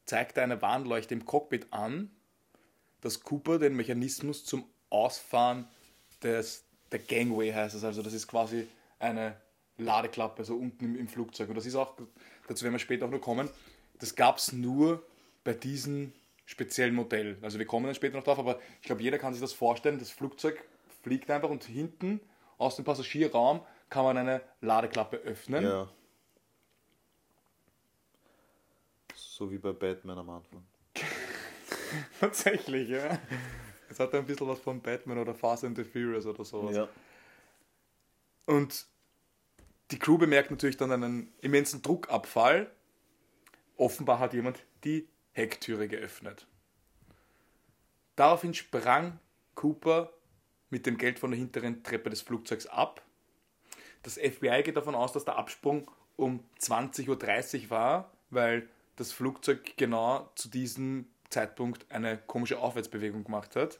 [0.06, 2.12] zeigte eine Warnleuchte im Cockpit an,
[3.02, 5.68] dass Cooper den Mechanismus zum Ausfahren
[6.24, 8.68] des, der Gangway heißt es, also das ist quasi
[9.00, 9.36] eine
[9.78, 11.50] Ladeklappe, so unten im, im Flugzeug.
[11.50, 11.96] Und das ist auch,
[12.48, 13.50] dazu werden wir später auch noch kommen,
[14.00, 15.04] das gab es nur
[15.44, 16.14] bei diesem
[16.46, 17.38] speziellen Modell.
[17.42, 20.00] Also wir kommen dann später noch drauf, aber ich glaube, jeder kann sich das vorstellen.
[20.00, 20.64] Das Flugzeug
[21.04, 22.20] fliegt einfach und hinten
[22.58, 25.64] aus dem Passagierraum kann man eine Ladeklappe öffnen.
[25.64, 25.90] ja.
[29.16, 30.64] So wie bei Batman am Anfang.
[32.20, 33.20] Tatsächlich, ja.
[33.90, 36.76] Es hat ein bisschen was von Batman oder Fast and the Furious oder sowas.
[36.76, 36.88] Ja.
[38.46, 38.86] Und
[39.92, 42.72] die Crew bemerkt natürlich dann einen immensen Druckabfall.
[43.78, 46.48] Offenbar hat jemand die Hecktüre geöffnet.
[48.16, 49.20] Daraufhin sprang
[49.56, 50.12] Cooper
[50.70, 53.04] mit dem Geld von der hinteren Treppe des Flugzeugs ab.
[54.04, 59.78] Das FBI geht davon aus, dass der Absprung um 20.30 Uhr war, weil das Flugzeug
[59.78, 63.80] genau zu diesem Zeitpunkt eine komische Aufwärtsbewegung gemacht hat.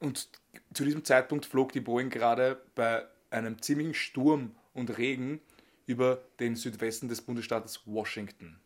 [0.00, 0.28] Und
[0.72, 5.40] zu diesem Zeitpunkt flog die Boeing gerade bei einem ziemlichen Sturm und Regen
[5.86, 8.60] über den Südwesten des Bundesstaates Washington.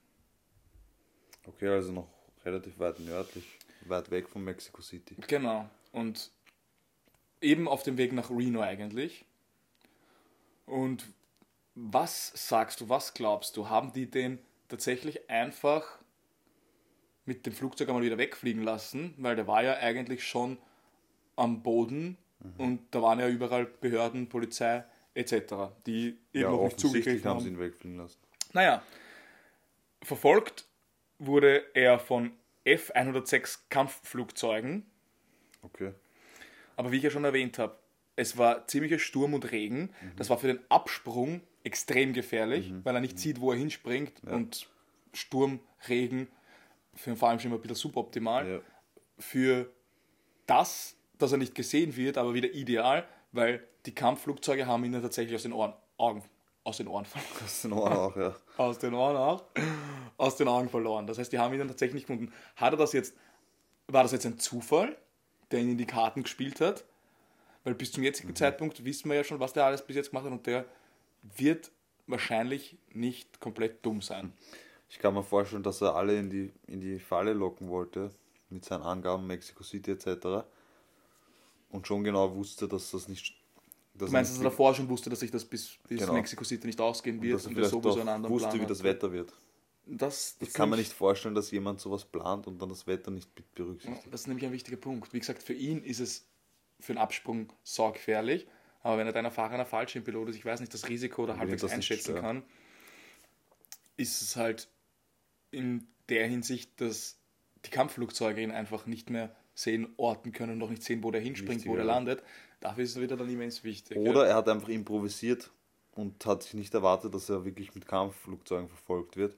[1.46, 2.08] Okay, also noch
[2.44, 5.16] relativ weit nördlich, weit weg von Mexico City.
[5.26, 5.68] Genau.
[5.92, 6.30] Und
[7.40, 9.24] eben auf dem Weg nach Reno eigentlich.
[10.66, 11.06] Und
[11.74, 13.68] was sagst du, was glaubst du?
[13.68, 15.97] Haben die den tatsächlich einfach
[17.28, 19.14] mit dem Flugzeug einmal wieder wegfliegen lassen?
[19.18, 20.58] Weil der war ja eigentlich schon
[21.36, 22.16] am Boden
[22.56, 25.32] und da waren ja überall Behörden, Polizei etc.,
[25.86, 27.40] die eben Ja, noch nicht zugegriffen haben haben.
[27.44, 28.18] sie ihn wegfliegen lassen.
[28.52, 28.82] Naja,
[30.02, 30.66] verfolgt
[31.18, 32.32] wurde er von
[32.64, 34.86] F-106 Kampfflugzeugen,
[35.62, 35.92] Okay.
[36.76, 37.76] aber wie ich ja schon erwähnt habe,
[38.14, 39.90] es war ziemlicher Sturm und Regen.
[40.16, 44.68] Das war für den Absprung extrem gefährlich, weil er nicht sieht, wo er hinspringt und
[45.12, 46.28] Sturm, Regen,
[46.98, 48.48] für den Fallschirm ein bisschen suboptimal.
[48.48, 48.61] Ja.
[49.18, 49.70] Für
[50.46, 55.02] das, dass er nicht gesehen wird, aber wieder ideal, weil die Kampfflugzeuge haben ihn dann
[55.02, 56.22] tatsächlich aus den Ohren, Augen,
[56.64, 57.44] aus den Ohren verloren.
[57.46, 58.37] Ist in Ordnung auch, ja.
[58.56, 59.44] aus den Ohren auch,
[60.16, 61.06] aus den Augen verloren.
[61.06, 62.32] Das heißt, die haben ihn dann tatsächlich nicht gefunden.
[62.56, 63.14] Hat er das jetzt,
[63.87, 64.96] war das jetzt ein Zufall,
[65.50, 66.84] der ihn in die Karten gespielt hat?
[67.64, 68.06] Weil bis zum Mhm.
[68.06, 70.64] jetzigen Zeitpunkt wissen wir ja schon, was der alles bis jetzt gemacht hat und der
[71.22, 71.70] wird
[72.06, 74.32] wahrscheinlich nicht komplett dumm sein.
[74.90, 78.11] Ich kann mir vorstellen, dass er alle in die, in die Falle locken wollte,
[78.51, 80.46] mit seinen Angaben, Mexico City etc.
[81.70, 83.35] Und schon genau wusste, dass das nicht.
[83.94, 86.14] Dass Du meinst, dass er davor schon wusste, dass sich das bis, bis Genau.
[86.14, 88.48] Mexico City nicht ausgehen und wird dass er und er vielleicht sowieso einen anderen wusste,
[88.48, 88.70] Plan wie hat.
[88.70, 89.33] das Wetter wird.
[89.85, 93.11] Das, das Ich kann mir nicht vorstellen, dass jemand sowas plant und dann das Wetter
[93.11, 94.07] nicht mit berücksichtigt.
[94.12, 95.12] Das ist nämlich ein wichtiger Punkt.
[95.12, 96.27] Wie gesagt, für ihn ist es
[96.79, 98.46] für einen Absprung saugefährlich,
[98.83, 102.14] aber wenn er ein erfahrener Fallschirmpilot ist, ich weiß nicht, das Risiko oder halbwegs einschätzen
[102.16, 102.42] kann,
[103.96, 104.68] ist es halt
[105.50, 107.18] in der Hinsicht, dass
[107.64, 111.20] die Kampfflugzeuge ihn einfach nicht mehr sehen, orten können und auch nicht sehen, wo der
[111.20, 111.92] hinspringt, wo Wichtiger, der ja.
[111.92, 112.22] landet.
[112.61, 113.96] Dafür ist es wieder dann immens wichtig.
[113.96, 114.30] Oder ja.
[114.30, 115.50] er hat einfach improvisiert
[115.92, 119.37] und hat sich nicht erwartet, dass er wirklich mit Kampfflugzeugen verfolgt wird.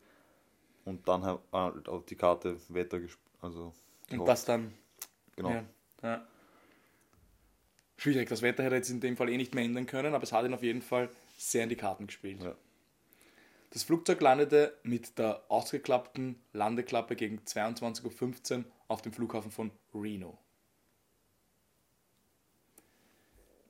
[0.85, 3.01] Und dann halt auf die Karte Wetter
[3.40, 3.73] also
[4.11, 4.73] Und das dann
[5.37, 5.51] genau.
[5.51, 5.64] Ja,
[6.03, 6.27] ja.
[7.96, 10.25] Schwierig, das Wetter hätte er jetzt in dem Fall eh nicht mehr ändern können, aber
[10.25, 12.42] es hat ihn auf jeden Fall sehr in die Karten gespielt.
[13.70, 20.38] Das Flugzeug landete mit der ausgeklappten Landeklappe gegen 22.15 Uhr auf dem Flughafen von Reno.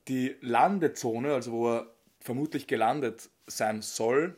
[0.09, 4.37] Die Landezone, also wo er vermutlich gelandet sein soll,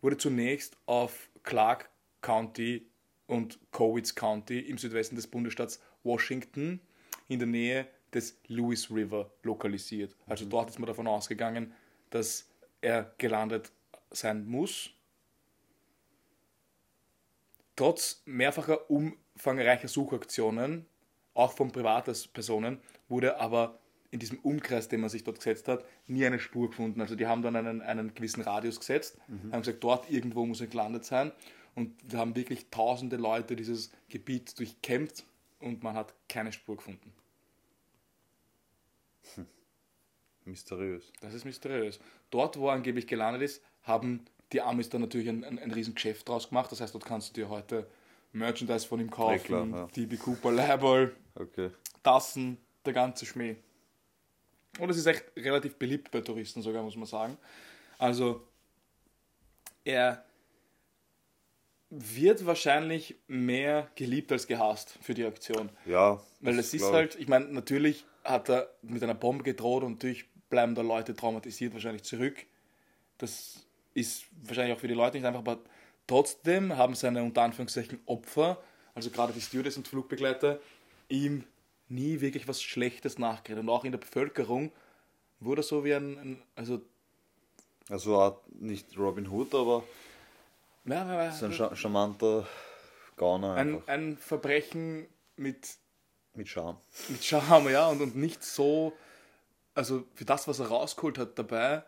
[0.00, 1.90] wurde zunächst auf Clark
[2.22, 2.90] County
[3.26, 6.80] und Cowitz County im Südwesten des Bundesstaats Washington
[7.28, 10.16] in der Nähe des Lewis River lokalisiert.
[10.26, 11.74] Also dort ist man davon ausgegangen,
[12.08, 12.48] dass
[12.80, 13.72] er gelandet
[14.10, 14.90] sein muss.
[17.76, 20.86] Trotz mehrfacher umfangreicher Suchaktionen,
[21.34, 23.78] auch von Privatpersonen, wurde aber
[24.10, 27.00] in diesem Umkreis, den man sich dort gesetzt hat, nie eine Spur gefunden.
[27.00, 29.18] Also die haben dann einen, einen gewissen Radius gesetzt,
[29.52, 31.32] haben gesagt, dort irgendwo muss er gelandet sein.
[31.76, 35.24] Und da haben wirklich tausende Leute dieses Gebiet durchkämmt
[35.60, 37.12] und man hat keine Spur gefunden.
[40.44, 41.12] Mysteriös.
[41.20, 42.00] Das ist mysteriös.
[42.30, 45.94] Dort, wo er angeblich gelandet ist, haben die Amis dann natürlich ein, ein, ein riesen
[45.94, 46.72] Geschäft draus gemacht.
[46.72, 47.86] Das heißt, dort kannst du dir heute
[48.32, 49.86] Merchandise von ihm kaufen, klar, ja.
[49.88, 51.70] DB Cooper Label, Okay.
[52.02, 53.56] Tassen, der ganze Schmäh.
[54.78, 57.36] Und es ist echt relativ beliebt bei Touristen sogar, muss man sagen.
[57.98, 58.46] Also,
[59.84, 60.24] er
[61.90, 65.70] wird wahrscheinlich mehr geliebt als gehasst für die Aktion.
[65.86, 66.20] Ja.
[66.40, 69.94] Weil das es ist halt, ich meine, natürlich hat er mit einer Bombe gedroht und
[69.94, 72.46] natürlich bleiben da Leute traumatisiert wahrscheinlich zurück.
[73.18, 73.66] Das
[74.00, 75.58] ist wahrscheinlich auch für die Leute nicht einfach, aber
[76.06, 78.62] trotzdem haben seine unter Anführungszeichen Opfer,
[78.94, 80.60] also gerade die Stewardess und Flugbegleiter,
[81.08, 81.44] ihm
[81.88, 83.62] nie wirklich was Schlechtes nachgeredet.
[83.62, 84.72] Und auch in der Bevölkerung
[85.40, 86.80] wurde er so wie ein, ein also.
[87.88, 89.82] Also nicht Robin Hood, aber
[90.84, 92.46] ja, so ein scha charmanter
[93.16, 95.76] Gauner ein, ein Verbrechen mit
[96.34, 96.78] Mit Charme.
[97.08, 98.92] mit Charme, ja, und, und nicht so,
[99.74, 101.82] also für das, was er rausgeholt hat dabei,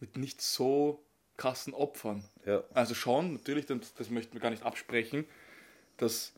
[0.00, 1.04] mit nicht so
[1.36, 2.22] krassen Opfern.
[2.46, 2.62] Ja.
[2.74, 5.24] Also schon, natürlich, das, das möchten wir gar nicht absprechen,
[5.96, 6.32] dass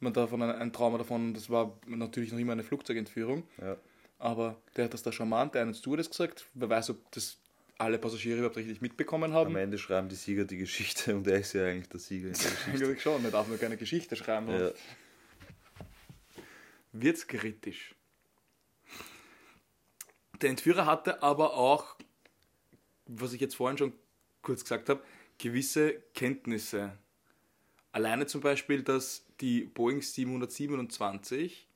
[0.00, 3.76] man davon ein, ein Trauma davon, das war natürlich noch immer eine Flugzeugentführung, Ja.
[4.18, 7.38] aber der hat das da charmant, der einen Stewardess gesagt, wer weiß, ob das
[7.78, 9.56] alle Passagiere überhaupt richtig mitbekommen Am haben.
[9.56, 12.42] Ende schreiben die Sieger die Geschichte und er ist ja eigentlich der Sieger in der
[12.50, 12.84] Geschichte.
[12.84, 14.48] Eigentlich schon, der darf nur keine Geschichte schreiben.
[14.50, 14.70] ja.
[16.92, 17.94] wird's kritisch.
[20.40, 21.96] Der Entführer hatte aber auch,
[23.06, 23.92] was ich jetzt vorhin schon
[24.44, 25.02] kurz gesagt habe,
[25.38, 26.96] gewisse Kenntnisse.
[27.92, 31.68] Alleine zum Beispiel, dass die Boeing 727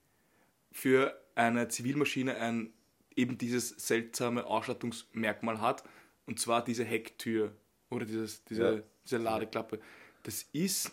[0.73, 2.73] für eine Zivilmaschine ein
[3.17, 5.83] eben dieses seltsame Ausstattungsmerkmal hat,
[6.27, 7.53] und zwar diese Hecktür
[7.91, 8.83] oder dieses, diese, Ja.
[9.05, 9.81] diese Ladeklappe.
[10.23, 10.93] Das ist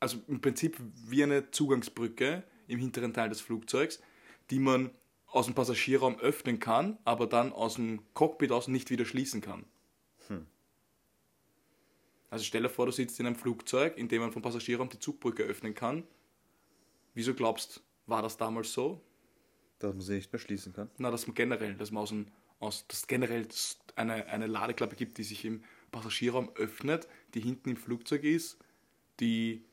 [0.00, 4.00] also im Prinzip wie eine Zugangsbrücke im hinteren Teil des Flugzeugs,
[4.50, 4.90] die man
[5.26, 9.64] aus dem Passagierraum öffnen kann, aber dann aus dem Cockpit aus nicht wieder schließen kann.
[12.30, 15.00] Also stell dir vor, du sitzt in einem Flugzeug, in dem man vom Passagierraum die
[15.00, 16.04] Zugbrücke öffnen kann.
[17.12, 19.00] Wieso glaubst, war das damals so?
[19.80, 20.90] Dass man sie nicht mehr schließen kann.
[20.98, 22.26] Na, dass man generell, dass man aus dem,
[22.60, 23.48] aus, dass generell
[23.96, 28.58] eine, eine Ladeklappe gibt, die sich im Passagierraum öffnet, die hinten im Flugzeug ist,
[29.18, 29.64] die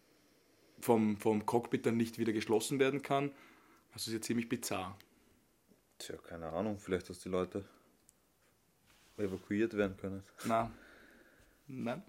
[0.79, 3.31] vom, vom Cockpit dann nicht wieder geschlossen werden kann.
[3.93, 4.97] Das ist ja ziemlich bizarr.
[5.99, 7.65] Tja, keine Ahnung, vielleicht, dass die Leute
[9.17, 10.23] evakuiert werden können.
[10.45, 10.71] Na,
[11.67, 12.03] nein.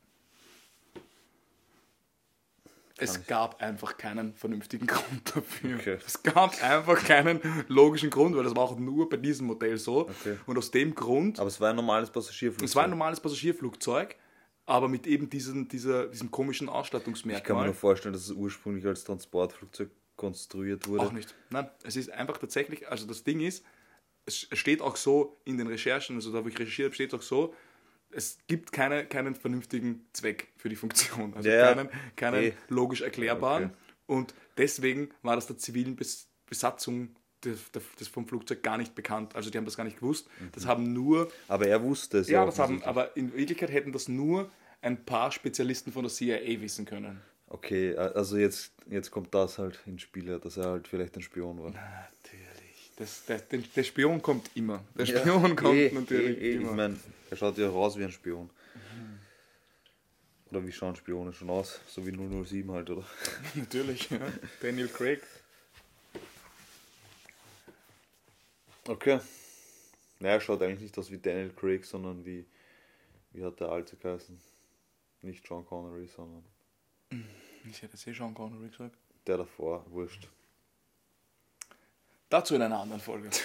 [3.01, 5.77] Es ich- gab einfach keinen vernünftigen Grund dafür.
[5.79, 5.99] Okay.
[6.05, 10.09] Es gab einfach keinen logischen Grund, weil das war auch nur bei diesem Modell so.
[10.09, 10.37] Okay.
[10.47, 12.69] Und aus dem Grund Aber es war ein normales Passagierflugzeug.
[12.69, 14.17] Es war ein normales Passagierflugzeug,
[14.67, 17.67] aber mit eben diesen, dieser, diesem komischen Ich kann mir Ausstattungsmerkmal.
[17.67, 21.03] nur vorstellen, dass es ursprünglich als Transportflugzeug konstruiert wurde.
[21.07, 21.33] Auch nicht.
[21.51, 23.65] Nein, es ist einfach tatsächlich, also das Ding ist,
[24.29, 27.23] es steht auch so in den Recherchen, also da wo ich recherchiert habe, steht auch
[27.23, 27.55] so,
[28.11, 31.35] es gibt keine, keinen vernünftigen Zweck für die Funktion.
[31.35, 32.53] Also Ja, keinen, keinen Eh.
[32.69, 33.65] logisch erklärbaren.
[33.65, 33.75] Okay.
[34.07, 37.15] Und deswegen war das der zivilen Bes Besatzung
[37.45, 39.37] des, des, vom Flugzeug gar nicht bekannt.
[39.37, 40.29] Also die haben das gar nicht gewusst.
[40.53, 42.47] Das haben nur Aber er wusste es ja, ja.
[42.47, 46.87] das haben, aber in Wirklichkeit hätten das nur ein paar Spezialisten von der CIA wissen
[46.87, 47.21] können.
[47.49, 51.59] Okay, also jetzt, jetzt kommt das halt ins Spiel, dass er halt vielleicht ein Spion
[51.59, 51.71] war.
[51.71, 52.18] Natürlich.
[52.99, 54.85] Das, der, der, der Spion kommt immer.
[54.97, 56.55] Der Ja, Spion kommt eh, natürlich eh, eh.
[56.55, 56.71] immer.
[56.71, 56.99] Ich meine,
[57.31, 58.51] er schaut ja raus wie ein Spion.
[60.51, 61.81] Oder wie schauen Spione schon aus?
[61.87, 63.05] So wie 007 halt, oder?
[63.55, 64.19] natürlich, ja.
[64.61, 65.21] Daniel Craig.
[68.89, 69.21] Okay.
[70.19, 72.47] Naja, er schaut eigentlich nicht aus wie Daniel Craig, sondern wie,
[73.33, 74.41] wie hat der alte geheißen?
[75.23, 76.45] Nicht Sean Connery, sondern
[77.71, 78.97] Ich hätte es eh Sean Connery gesagt.
[79.27, 80.29] der davor, wurscht.
[82.29, 83.31] Dazu in einer anderen Folge.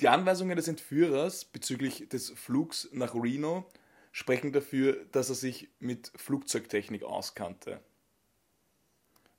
[0.00, 3.64] Die Anweisungen des Entführers bezüglich des Flugs nach Reno
[4.10, 7.80] sprechen dafür, dass er sich mit Flugzeugtechnik auskannte.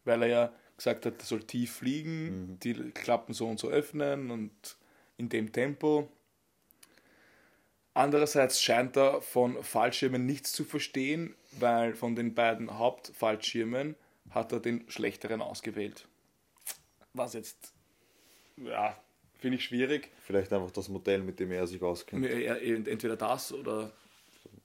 [0.05, 4.31] Weil er ja gesagt hat, er soll tief fliegen, die Klappen so und so öffnen
[4.31, 4.77] und
[5.17, 6.09] in dem Tempo.
[7.93, 13.95] Andererseits scheint er von Fallschirmen nichts zu verstehen, weil von den beiden Hauptfallschirmen
[14.29, 16.07] hat er den schlechteren ausgewählt.
[17.15, 17.73] Was jetzt,
[18.57, 18.95] ja,
[19.39, 20.09] finde ich schwierig.
[20.25, 22.25] Vielleicht einfach das Modell, mit dem er sich auskennt.
[22.25, 23.91] Er- er- Entweder das oder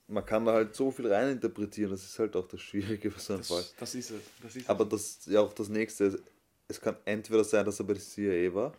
[0.09, 3.35] Man kann da halt so viel reininterpretieren, das ist halt auch das Schwierige für so
[3.35, 3.59] einen Fall.
[3.63, 4.21] das, das ist es.
[4.43, 6.21] Das ist Aber das ist ja auch das nächste.
[6.67, 8.73] Es kann entweder sein, dass er bei der CIA war,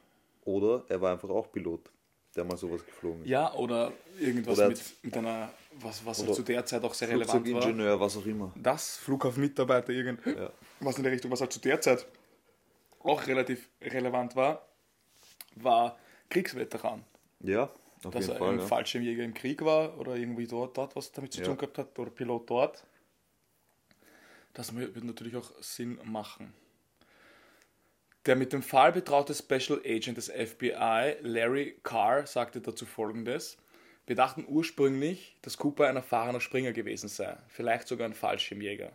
[0.44, 1.90] oder er war einfach auch Pilot,
[2.36, 3.30] der mal sowas geflogen ist.
[3.30, 7.08] Ja, oder irgendwas Oder- mit, mit einer, was, was Oder zu der Zeit auch sehr
[7.10, 7.42] relevant war.
[7.46, 8.54] Flugzeugingenieur, was auch immer.
[8.62, 10.52] Das Flughafenmitarbeiter, irgend, Ja.
[10.82, 12.06] was in der Richtung, was halt zu der Zeit
[13.06, 14.68] auch relativ relevant war,
[15.56, 15.98] war
[16.30, 17.04] Kriegsveteran.
[17.42, 17.64] Ja,
[18.04, 18.54] auf dass jeden er Fall.
[18.54, 18.66] ein Ja.
[18.66, 21.48] Fallschirmjäger im Krieg war oder irgendwie dort, dort was damit zu Ja.
[21.48, 22.86] tun gehabt hat oder Pilot dort.
[24.54, 26.54] Das würde natürlich auch Sinn machen.
[28.26, 33.58] Der mit dem Fall betraute Special Agent des FBI, Larry Carr, sagte dazu folgendes.
[34.06, 38.92] Wir dachten ursprünglich, dass Cooper ein erfahrener Springer gewesen sei, vielleicht sogar ein Fallschirmjäger.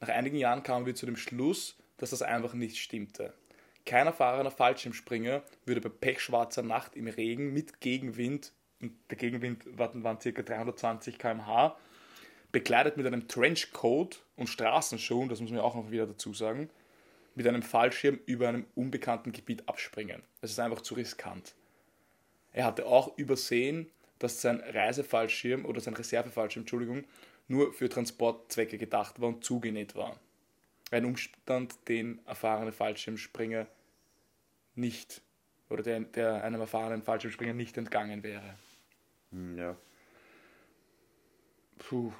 [0.00, 3.34] Nach einigen Jahren kamen wir zu dem Schluss, dass das einfach nicht stimmte.
[3.84, 10.02] Kein erfahrener Fallschirmspringer würde bei pechschwarzer Nacht im Regen mit Gegenwind, und der Gegenwind waren,
[10.04, 10.30] waren ca.
[10.42, 11.76] 320 km/h,
[12.52, 16.68] bekleidet mit einem Trenchcoat und Straßenschuhen, das muss man auch noch wieder dazu sagen,
[17.34, 20.22] mit einem Fallschirm über einem unbekannten Gebiet abspringen.
[20.40, 21.54] Das ist einfach zu riskant.
[22.52, 27.04] Er hatte auch übersehen, dass sein Reisefallschirm oder sein Reservefallschirm, Entschuldigung,
[27.48, 30.18] nur für Transportzwecke gedacht war und zugenäht war.
[30.90, 33.66] Ein Umstand, den erfahrene Fallschirmspringer
[34.74, 35.20] nicht
[35.68, 38.56] oder der, der einem erfahrenen Fallschirmspringer nicht entgangen wäre.
[39.32, 39.76] Hm, ja.
[41.78, 42.12] Puh.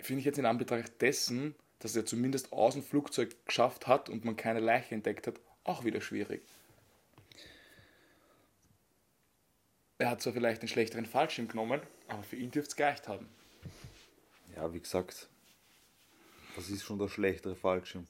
[0.00, 4.24] Finde ich jetzt in Anbetracht dessen, dass er zumindest aus dem Flugzeug geschafft hat und
[4.24, 6.42] man keine Leiche entdeckt hat, auch wieder schwierig.
[9.98, 13.28] Er hat zwar vielleicht einen schlechteren Fallschirm genommen, aber für ihn dürfte es gereicht haben.
[14.54, 15.28] ja, wie gesagt,
[16.56, 18.06] das ist schon der schlechtere Fallschirm.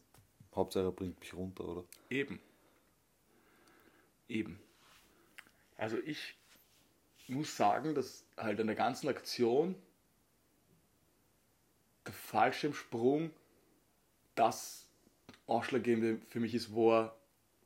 [0.54, 1.84] Hauptsache er bringt mich runter, oder?
[2.08, 2.40] Eben.
[4.28, 4.58] Eben.
[5.76, 6.36] Also ich
[7.28, 9.74] muss sagen, dass halt an der ganzen Aktion
[12.06, 13.30] der Fallschirmsprung
[14.34, 14.88] das
[15.46, 17.16] Ausschlaggebende für mich ist, wo er,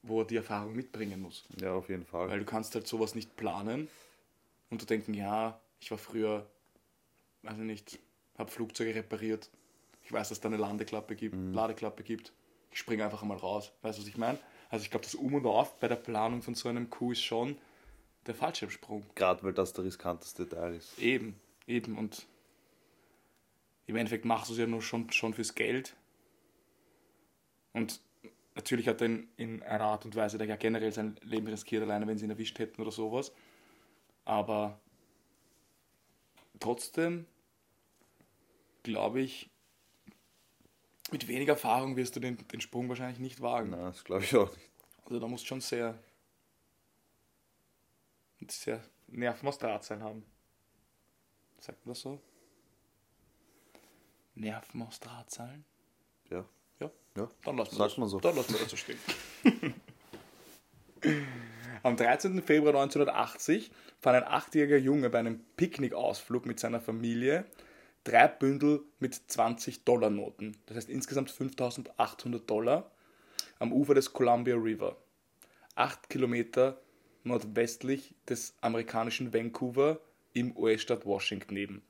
[0.02, 1.44] wo er die Erfahrung mitbringen muss.
[1.60, 2.28] Ja, auf jeden Fall.
[2.28, 3.88] Weil du kannst halt sowas nicht planen
[4.70, 6.50] und du denken, ja, ich war früher,
[7.42, 7.98] weiß ich nicht,
[8.38, 9.50] habe Flugzeuge repariert.
[10.10, 12.32] Ich weiß, dass es da eine Landeklappe gibt, Ladeklappe gibt.
[12.72, 13.70] Ich springe einfach mal raus.
[13.82, 14.40] Weißt du, was ich meine?
[14.68, 17.22] Also ich glaube, das Um und Auf bei der Planung von so einem Coup ist
[17.22, 17.56] schon
[18.26, 19.06] der Fallschirmsprung.
[19.14, 20.98] Gerade weil das der riskanteste Teil ist.
[20.98, 21.96] Eben, eben.
[21.96, 22.26] Und
[23.86, 25.94] im Endeffekt machst du es ja nur schon, schon fürs Geld.
[27.72, 28.00] Und
[28.56, 31.84] natürlich hat er in, in einer Art und Weise der ja generell sein Leben riskiert,
[31.84, 33.30] alleine wenn sie ihn erwischt hätten oder sowas.
[34.24, 34.80] Aber
[36.58, 37.26] trotzdem
[38.82, 39.50] glaube ich,
[41.12, 43.70] mit weniger Erfahrung wirst du den, den Sprung wahrscheinlich nicht wagen.
[43.70, 44.70] Nein, das glaube ich auch nicht.
[45.04, 45.98] Also da musst du schon sehr,
[48.48, 50.24] sehr Nerven aus Draht sein haben.
[51.58, 52.20] Sagt man das so?
[54.34, 55.64] Nerven aus Draht sein?
[56.30, 56.44] Ja.
[56.78, 57.28] Ja, Ja.
[57.44, 58.20] dann lassen wir das, man so.
[58.20, 58.98] Dann lassen wir das so stehen.
[61.82, 62.42] Am 13.
[62.42, 63.70] Februar 1980
[64.00, 67.46] fand ein achtjähriger Junge bei einem Picknickausflug mit seiner Familie
[68.04, 72.90] drei Bündel mit 20-Dollar-Noten, das heißt insgesamt 5800 Dollar,
[73.58, 74.96] am Ufer des Columbia River.
[75.74, 76.80] acht Kilometer
[77.24, 80.00] nordwestlich des amerikanischen Vancouver
[80.32, 81.82] im US-Staat Washington neben.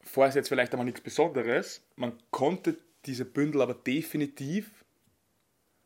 [0.00, 1.82] Vorher jetzt vielleicht einmal nichts Besonderes.
[1.96, 4.84] Man konnte diese Bündel aber definitiv,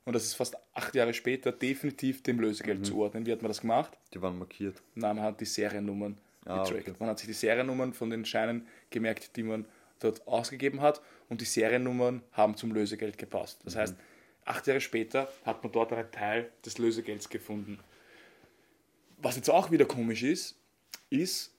[0.05, 3.27] und das ist fast acht Jahre später, definitiv dem Lösegeld zuordnen.
[3.27, 3.97] Wie hat man das gemacht?
[4.15, 4.83] Die waren markiert.
[4.95, 6.89] Nein, man hat die Seriennummern Ah, getrackt.
[6.89, 6.97] okay.
[6.99, 9.67] Man hat sich die Seriennummern von den Scheinen gemerkt, die man
[10.01, 13.61] dort ausgegeben hat und die Seriennummern haben zum Lösegeld gepasst.
[13.61, 13.65] Mhm.
[13.65, 13.97] Das heißt,
[14.45, 17.79] acht Jahre später hat man dort einen Teil des Lösegelds gefunden.
[19.19, 20.57] Was jetzt auch wieder komisch ist,
[21.11, 21.53] ist,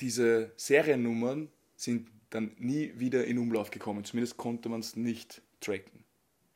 [0.00, 4.04] diese Seriennummern sind dann nie wieder in Umlauf gekommen.
[4.04, 6.04] Zumindest konnte man es nicht tracken.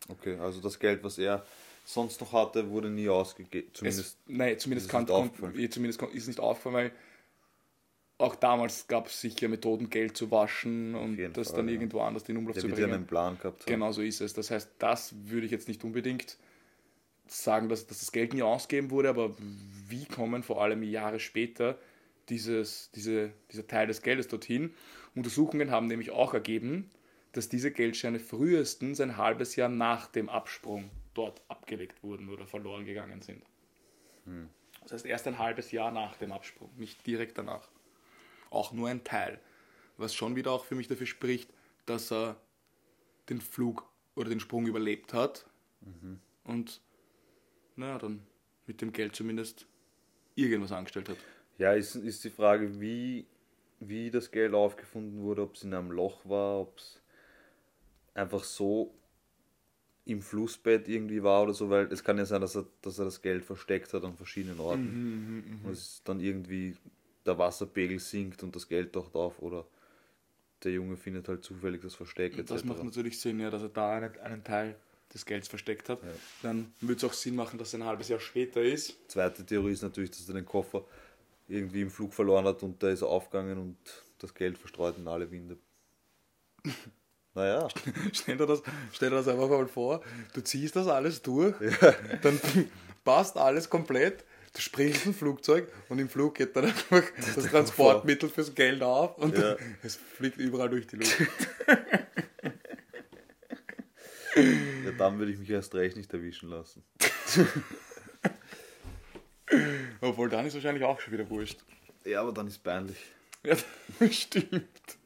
[0.08, 1.46] Okay, also das Geld, was er
[1.84, 3.68] sonst noch hatte, wurde nie ausgegeben.
[3.72, 4.18] Es, Zumindest.
[4.26, 6.92] nein, zumindest, ist kann, zumindest ist nicht aufgefallen, weil
[8.22, 11.74] auch damals gab es sicher Methoden, Geld zu waschen und das Fall, dann ja.
[11.74, 12.98] irgendwo anders in Umlauf der zu wird ja bringen.
[12.98, 13.72] einen Plan gehabt haben.
[13.72, 14.32] Genau so ist es.
[14.32, 16.38] Das heißt, das würde ich jetzt nicht unbedingt
[17.26, 19.34] sagen, dass, dass das Geld nie ausgegeben wurde, aber
[19.88, 21.78] wie kommen vor allem Jahre später
[22.28, 24.72] dieses, diese, dieser Teil des Geldes dorthin?
[25.14, 26.90] Untersuchungen haben nämlich auch ergeben,
[27.32, 32.84] dass diese Geldscheine frühestens ein halbes Jahr nach dem Absprung dort abgelegt wurden oder verloren
[32.84, 33.42] gegangen sind.
[34.82, 37.68] Das heißt erst ein halbes Jahr nach dem Absprung, nicht direkt danach.
[38.52, 39.40] Auch nur ein Teil.
[39.96, 41.50] Was schon wieder auch für mich dafür spricht,
[41.86, 42.36] dass er
[43.28, 45.46] den Flug oder den Sprung überlebt hat
[46.44, 46.80] und
[47.76, 48.22] naja, dann
[48.66, 49.66] mit dem Geld zumindest
[50.34, 51.16] irgendwas angestellt hat.
[51.58, 53.26] Ja, ist, ist die Frage, wie,
[53.80, 57.00] wie das Geld aufgefunden wurde, ob es in einem Loch war, ob es
[58.14, 58.94] einfach so
[60.04, 63.04] im Flussbett irgendwie war oder so, weil es kann ja sein, dass er, dass er
[63.04, 65.60] das Geld versteckt hat an verschiedenen Orten.
[65.64, 66.76] und es dann irgendwie
[67.26, 69.66] der Wasserpegel sinkt und das Geld taucht auf oder
[70.64, 72.48] der Junge findet halt zufällig das Versteck etc.
[72.48, 74.76] Das macht natürlich Sinn, ja, dass er da einen, einen Teil
[75.12, 75.98] des Gelds versteckt hat.
[76.42, 78.96] Dann würde es auch Sinn machen, dass es ein halbes Jahr später ist.
[79.08, 80.84] Zweite Theorie ist natürlich, dass er den Koffer
[81.48, 83.76] irgendwie im Flug verloren hat und da ist er aufgegangen und
[84.18, 85.58] das Geld verstreut in alle Winde.
[87.34, 87.66] Naja,
[88.12, 90.02] Stell dir, das, stell dir das einfach mal vor,
[90.34, 91.54] du ziehst das alles durch,
[92.20, 92.38] dann
[93.04, 97.02] passt alles komplett, du springst ein Flugzeug und im Flug geht dann einfach
[97.34, 99.56] das Transportmittel fürs Geld auf und Ja.
[99.82, 101.20] es fliegt überall durch die Luft.
[104.36, 106.84] ja, dann würde ich mich erst recht nicht erwischen lassen.
[110.00, 111.60] Obwohl dann ist wahrscheinlich auch schon wieder wurscht.
[112.04, 112.96] Ja, aber dann ist peinlich.
[113.44, 113.56] Ja,
[113.98, 114.98] das stimmt.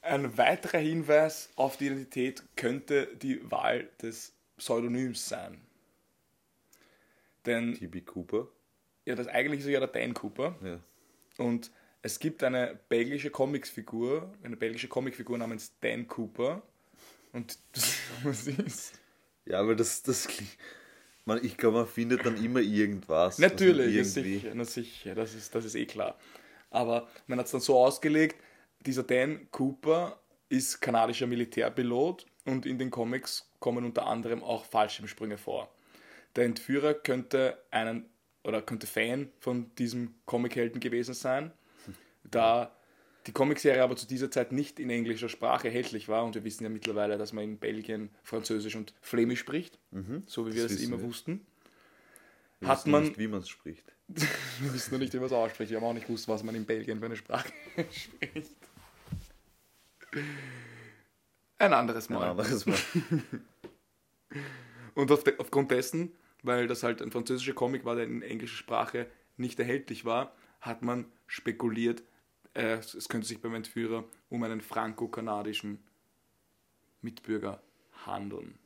[0.00, 5.60] Ein weiterer Hinweis auf die Identität könnte die Wahl des Pseudonyms sein.
[7.46, 8.48] Denn TB Cooper.
[9.06, 10.56] ja, das eigentlich ist ja der Dan Cooper.
[10.62, 10.80] Ja.
[11.38, 11.70] Und
[12.02, 16.62] es gibt eine belgische Comicfigur, eine belgische Comicfigur namens Dan Cooper.
[17.32, 17.58] Und
[18.22, 18.98] was ist?
[19.46, 20.56] Ja, aber das, das klingt.
[21.24, 23.34] Man, ich glaube, man findet dann immer irgendwas.
[23.34, 26.18] was Natürlich, ist sicher, na sicher, das ist, das ist eh klar.
[26.70, 28.36] Aber man hat es dann so ausgelegt,
[28.80, 30.18] dieser Dan Cooper
[30.48, 35.72] ist kanadischer Militärpilot und in den Comics kommen unter anderem auch Fallschirmsprünge vor.
[36.36, 38.06] Der Entführer könnte einen
[38.44, 41.50] oder könnte Fan von diesem Comichelden gewesen sein,
[42.24, 42.74] da
[43.26, 46.62] die Comicserie aber zu dieser Zeit nicht in englischer Sprache erhältlich war und wir wissen
[46.64, 49.78] ja mittlerweile, dass man in Belgien Französisch und Flämisch spricht,
[50.26, 51.04] so wie wir das das, immer wir.
[51.06, 51.44] wussten.
[52.60, 53.92] Wir Hat man- nicht, wie man es spricht.
[54.60, 55.70] Wir wissen noch nicht, wie man es ausspricht.
[55.70, 57.52] Wir haben auch nicht gewusst, was man in Belgien für eine Sprache
[57.92, 58.56] spricht.
[61.58, 62.30] Ein anderes Ein Mal.
[62.30, 62.78] anderes Mal.
[64.94, 68.56] Und auf de, aufgrund dessen, weil das halt ein französischer Comic war, der in englischer
[68.56, 72.02] Sprache nicht erhältlich war, hat man spekuliert,
[72.54, 75.78] äh, es könnte sich beim Entführer um einen franco-kanadischen
[77.02, 77.62] Mitbürger
[78.06, 78.58] handeln.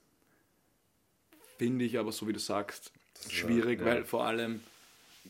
[1.58, 4.60] Finde ich aber, so wie du sagst, ist schwierig, ja- weil vor allem,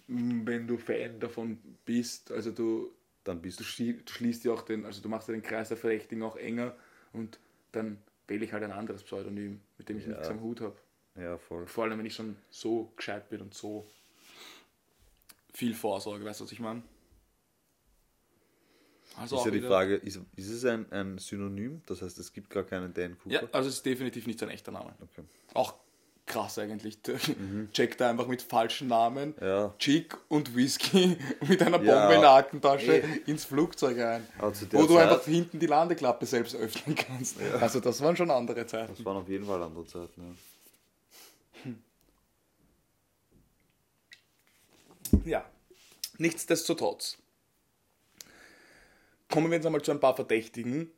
[0.07, 2.93] wenn du Fan davon bist, also du
[3.25, 5.69] Dann bist du, schlie- du schließt ja auch den, also du machst ja den Kreis
[5.69, 6.75] der Verdächtigen auch enger
[7.13, 7.39] und
[7.73, 7.99] dann
[8.29, 10.13] wähle ich halt ein anderes Pseudonym, mit dem ich Ja.
[10.13, 10.77] nichts am Hut habe.
[11.17, 11.67] Ja, voll.
[11.67, 13.87] Vor allem, wenn ich schon so gescheit bin und so
[15.53, 16.83] viel Vorsorge, weißt du, was ich meine?
[19.19, 21.83] Also Ist ja die Frage, ist, ist es ein, ein Synonym?
[21.85, 23.35] Das heißt, es gibt gar keinen Dan Cooper?
[23.35, 24.95] Ja, also es ist definitiv nicht sein echter Name.
[25.03, 25.23] Okay.
[25.53, 25.75] Auch
[26.33, 26.99] krass eigentlich.
[27.73, 29.75] Checkt da einfach mit falschen Namen Ja.
[29.79, 31.17] Chick und Whisky
[31.49, 32.11] mit einer Bombe Ja.
[32.13, 33.23] in der Aktentasche Ey.
[33.27, 34.27] ins Flugzeug rein.
[34.55, 37.37] Zu der Wo du Zeit- einfach hinten die Landeklappe selbst öffnen kannst.
[37.61, 38.95] Also das waren schon andere Zeiten.
[38.97, 40.39] Das waren auf jeden Fall andere Zeiten.
[41.65, 41.71] Ja.
[45.25, 45.45] Ja.
[46.19, 47.19] Nichtsdestotrotz.
[49.31, 50.91] Kommen wir jetzt einmal zu ein paar Verdächtigen.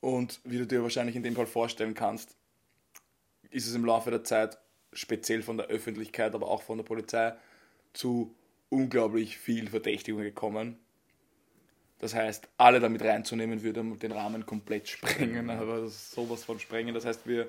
[0.00, 2.34] Und wie du dir wahrscheinlich in dem Fall vorstellen kannst,
[3.52, 4.58] ist es im Laufe der Zeit,
[4.92, 7.34] speziell von der Öffentlichkeit, aber auch von der Polizei,
[7.92, 8.34] zu
[8.68, 10.78] unglaublich viel Verdächtigung gekommen.
[11.98, 16.94] Das heißt, alle damit reinzunehmen, würde den Rahmen komplett sprengen, aber sowas von sprengen.
[16.94, 17.48] Das heißt, wir,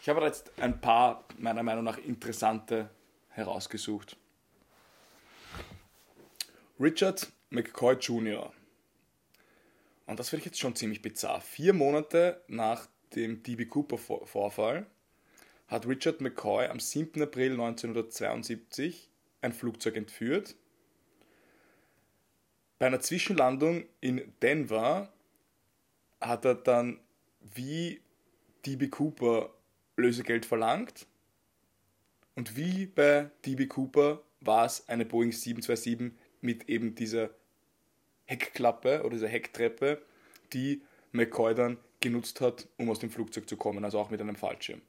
[0.00, 2.88] ich habe jetzt ein paar, meiner Meinung nach, interessante
[3.28, 4.16] herausgesucht.
[6.80, 8.52] Richard McCoy Jr.
[10.06, 11.40] Und das finde ich jetzt schon ziemlich bizarr.
[11.40, 14.86] Vier Monate nach dem DB Cooper-Vorfall
[15.68, 17.22] hat Richard McCoy am 7.
[17.22, 19.08] April 1972
[19.40, 20.56] ein Flugzeug entführt.
[22.78, 25.12] Bei einer Zwischenlandung in Denver
[26.20, 27.00] hat er dann
[27.40, 28.00] wie
[28.66, 29.50] DB Cooper
[29.96, 31.06] Lösegeld verlangt.
[32.34, 37.30] Und wie bei DB Cooper war es eine Boeing 727 mit eben dieser
[38.24, 40.02] Heckklappe oder dieser Hecktreppe,
[40.52, 40.82] die
[41.12, 44.80] McCoy dann genutzt hat, um aus dem Flugzeug zu kommen, also auch mit einem Fallschirm.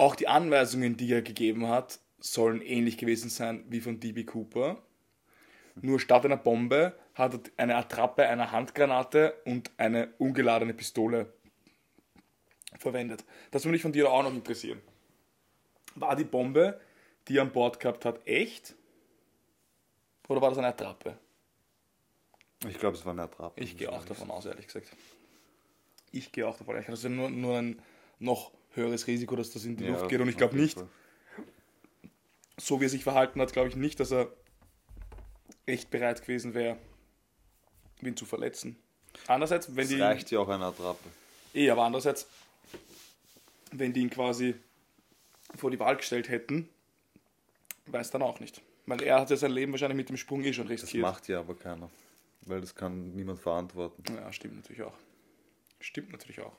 [0.00, 4.82] Auch die Anweisungen, die er gegeben hat, sollen ähnlich gewesen sein wie von DB Cooper.
[5.74, 11.30] Nur statt einer Bombe hat er eine Attrappe einer Handgranate und eine ungeladene Pistole
[12.78, 13.26] verwendet.
[13.50, 14.80] Das würde mich von dir auch noch interessieren.
[15.96, 16.80] War die Bombe,
[17.28, 18.74] die er an Bord gehabt hat, echt?
[20.28, 21.18] Oder war das eine Attrappe?
[22.66, 23.60] Ich glaube, es war eine Attrappe.
[23.60, 24.96] Ich gehe auch davon aus, ehrlich gesagt.
[26.10, 26.86] Ich gehe auch davon aus.
[26.86, 27.82] Das ist ja nur, nur ein
[28.18, 30.20] noch höheres Risiko, dass das in die Ja, Luft geht.
[30.20, 30.88] Und ich glaube nicht, Fall.
[32.58, 34.28] so wie er sich verhalten hat, glaube ich nicht, dass er
[35.66, 36.76] echt bereit gewesen wäre,
[38.02, 38.76] ihn zu verletzen.
[39.26, 40.00] Andererseits, wenn Es die.
[40.00, 41.08] reicht ja auch eine Attrappe.
[41.54, 42.28] Eh, aber andererseits,
[43.72, 44.54] wenn die ihn quasi
[45.56, 46.68] vor die Wahl gestellt hätten,
[47.86, 48.62] weiß dann auch nicht.
[48.86, 51.02] Weil er hat ja sein Leben wahrscheinlich mit dem Sprung eh schon Das riskiert.
[51.02, 51.90] macht ja aber keiner.
[52.42, 54.02] Weil das kann niemand verantworten.
[54.14, 54.94] Ja, stimmt natürlich auch.
[55.80, 56.52] Stimmt natürlich auch.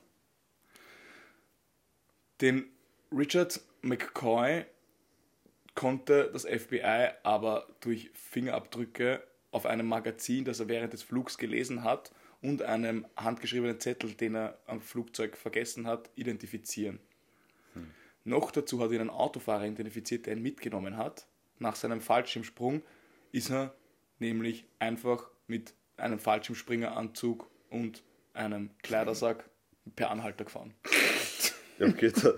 [2.42, 2.66] Den
[3.12, 4.66] Richard McCoy
[5.76, 11.84] konnte das FBI aber durch Fingerabdrücke auf einem Magazin, das er während des Flugs gelesen
[11.84, 12.12] hat,
[12.42, 17.00] und einem handgeschriebenen Zettel, den er am Flugzeug vergessen hat, identifizieren.
[18.24, 21.28] Noch dazu hat ihn ein Autofahrer identifiziert, der ihn mitgenommen hat.
[21.60, 22.82] Nach seinem Fallschirmsprung
[23.32, 23.76] ist er
[24.20, 29.50] nämlich einfach mit einem Fallschirmspringeranzug und einem Kleidersack
[29.96, 30.74] per Anhalter gefahren.
[31.82, 32.36] Ja, okay, da,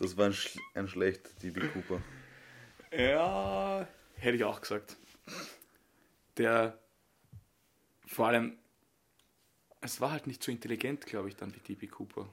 [0.00, 2.02] das war ein, schl ein schlechter DB Cooper.
[2.90, 4.96] Ja, hätte ich auch gesagt.
[6.36, 6.76] Der
[8.04, 8.58] vor allem,
[9.80, 12.28] es war halt nicht so intelligent, glaube ich, dann wie DB Cooper.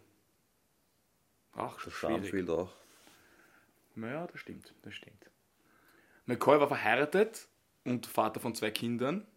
[1.53, 2.49] Auch schon schwierig.
[2.49, 2.73] auch.
[3.97, 5.29] Ja, das stimmt, das stimmt.
[6.25, 7.49] McCoy war verheiratet
[7.83, 9.27] und Vater von zwei Kindern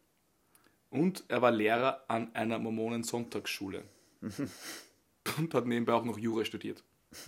[0.88, 3.84] und er war Lehrer an einer Mormonen-Sonntagsschule
[5.36, 6.82] und hat nebenbei auch noch Jura studiert.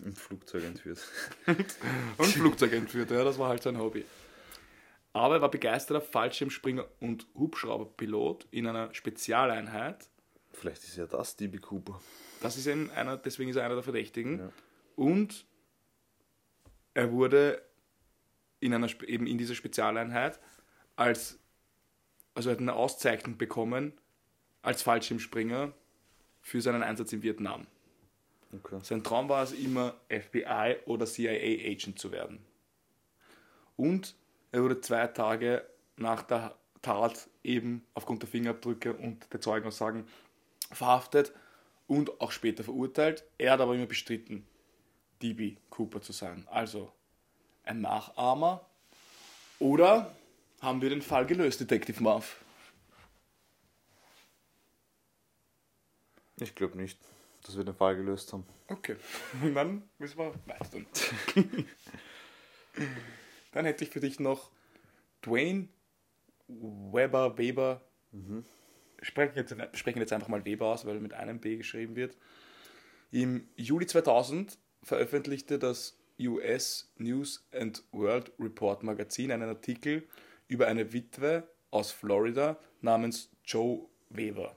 [0.05, 1.01] Ein Flugzeug entführt.
[2.17, 4.05] Und Flugzeug entführt, ja, das war halt sein Hobby.
[5.13, 10.11] Aber er war begeisterter Fallschirmspringer und Hubschrauberpilot in einer Spezialeinheit.
[10.53, 12.03] Vielleicht ist ja das DB Cooper.
[12.43, 14.41] Das ist eben einer, deswegen ist er einer der Verdächtigen.
[14.41, 14.53] Ja.
[14.95, 15.47] Und
[16.93, 17.63] er wurde
[18.61, 20.39] in einer, eben in dieser Spezialeinheit
[20.97, 21.39] als,
[22.35, 23.95] also er hat eine Auszeichnung bekommen
[24.61, 25.73] als Fallschirmspringer
[26.43, 27.67] für seinen Einsatz in Vietnam.
[28.53, 28.79] Okay.
[28.83, 32.45] Sein Traum war es immer, FBI oder CIA-Agent zu werden.
[33.77, 34.15] Und
[34.53, 35.67] er wurde zwei Tage
[35.97, 40.07] nach der Tat eben aufgrund der Fingerabdrücke und der Zeugenaussagen
[40.71, 41.33] verhaftet
[41.87, 43.25] und auch später verurteilt.
[43.39, 44.47] Er hat aber immer bestritten,
[45.23, 46.47] DB Cooper zu sein.
[46.51, 46.93] Also
[47.65, 48.65] ein Nachahmer.
[49.59, 50.15] Oder
[50.61, 52.37] haben wir den Fall gelöst, Detective Marv?
[56.39, 56.99] Ich glaube nicht,
[57.47, 58.45] dass wir den Fall gelöst haben.
[58.69, 58.97] Okay,
[59.55, 60.87] dann müssen wir weiter tun.
[63.53, 64.51] dann hätte ich für dich noch
[65.23, 65.69] Dwayne
[66.49, 67.81] Weber, Weber.
[69.03, 72.17] Sprechen, jetzt, sprechen jetzt einfach mal Weber aus, weil mit einem B geschrieben wird.
[73.11, 80.09] Im Juli 2000 veröffentlichte das US News and World Report Magazin einen Artikel
[80.49, 84.57] über eine Witwe aus Florida namens Joe Weber.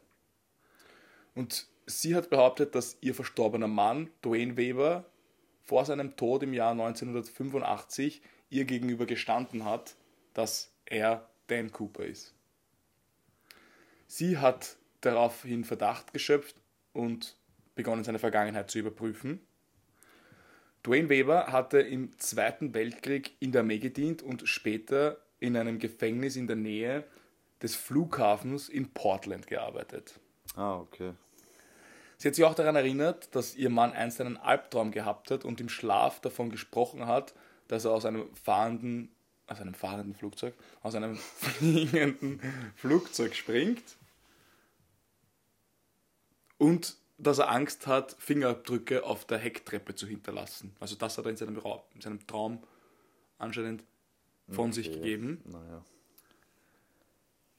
[1.35, 5.05] Und sie hat behauptet, dass ihr verstorbener Mann, Dwayne Weber,
[5.63, 9.95] vor seinem Tod im Jahr 1985 ihr gegenüber gestanden hat,
[10.33, 12.33] dass er Dan Cooper ist.
[14.07, 16.55] Sie hat daraufhin Verdacht geschöpft
[16.93, 17.37] und
[17.75, 19.39] begonnen, seine Vergangenheit zu überprüfen.
[20.83, 26.35] Dwayne Weber hatte im Zweiten Weltkrieg in der Armee gedient und später in einem Gefängnis
[26.35, 27.03] in der Nähe
[27.61, 30.19] des Flughafens in Portland gearbeitet.
[30.55, 31.13] Ah, okay.
[32.19, 35.61] Sie hat sich auch daran erinnert, dass ihr Mann einst einen Albtraum gehabt hat und
[35.61, 37.33] im Schlaf davon gesprochen hat,
[37.69, 39.09] dass er aus einem fahrenden,
[39.47, 42.41] aus einem fahrenden Flugzeug, aus einem fliegenden
[42.75, 43.81] Flugzeug springt
[46.57, 50.75] und dass er Angst hat, Fingerabdrücke auf der Hecktreppe zu hinterlassen.
[50.81, 52.61] Also das hat er in seinem, Ra in seinem Traum
[53.37, 53.85] anscheinend
[54.49, 54.97] von sich Okay.
[54.97, 55.41] gegeben.
[55.45, 55.85] Naja.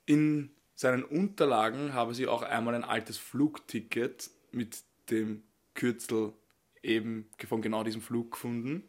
[0.05, 5.43] In seinen Unterlagen habe sie auch einmal ein altes Flugticket mit dem
[5.75, 6.33] Kürzel
[6.83, 8.89] eben von genau diesem Flug gefunden.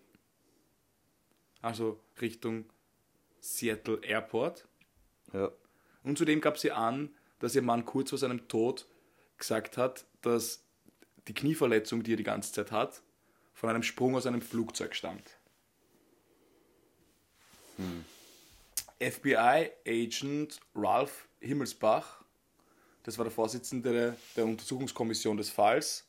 [1.61, 2.65] Also Richtung
[3.39, 4.67] Seattle Airport.
[5.33, 5.51] Ja.
[6.03, 7.09] Und zudem gab sie an,
[7.39, 8.87] dass ihr Mann kurz vor seinem Tod
[9.37, 10.63] gesagt hat, dass
[11.27, 13.01] die Knieverletzung, die er die ganze Zeit hat,
[13.53, 15.37] von einem Sprung aus einem Flugzeug stammt.
[18.99, 22.20] FBI-Agent Ralph Himmelsbach,
[23.03, 26.05] das war der Vorsitzende der, Untersuchungskommission des Falls,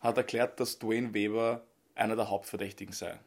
[0.00, 1.62] hat erklärt, dass Dwayne Weber
[1.94, 3.18] einer der Hauptverdächtigen sei.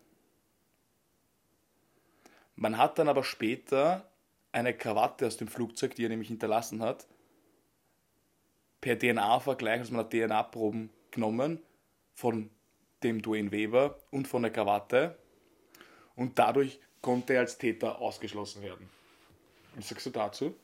[2.56, 4.10] Man hat dann aber später
[4.52, 7.08] eine Krawatte aus dem Flugzeug, die er nämlich hinterlassen hat,
[8.82, 11.62] per DNA-Vergleich, also man hat DNA-Proben genommen
[12.14, 12.50] von
[13.04, 15.18] dem Dwayne Weber und von der Krawatte
[16.16, 18.90] und dadurch konnte er als Täter ausgeschlossen werden.
[19.76, 20.56] Was sagst du dazu?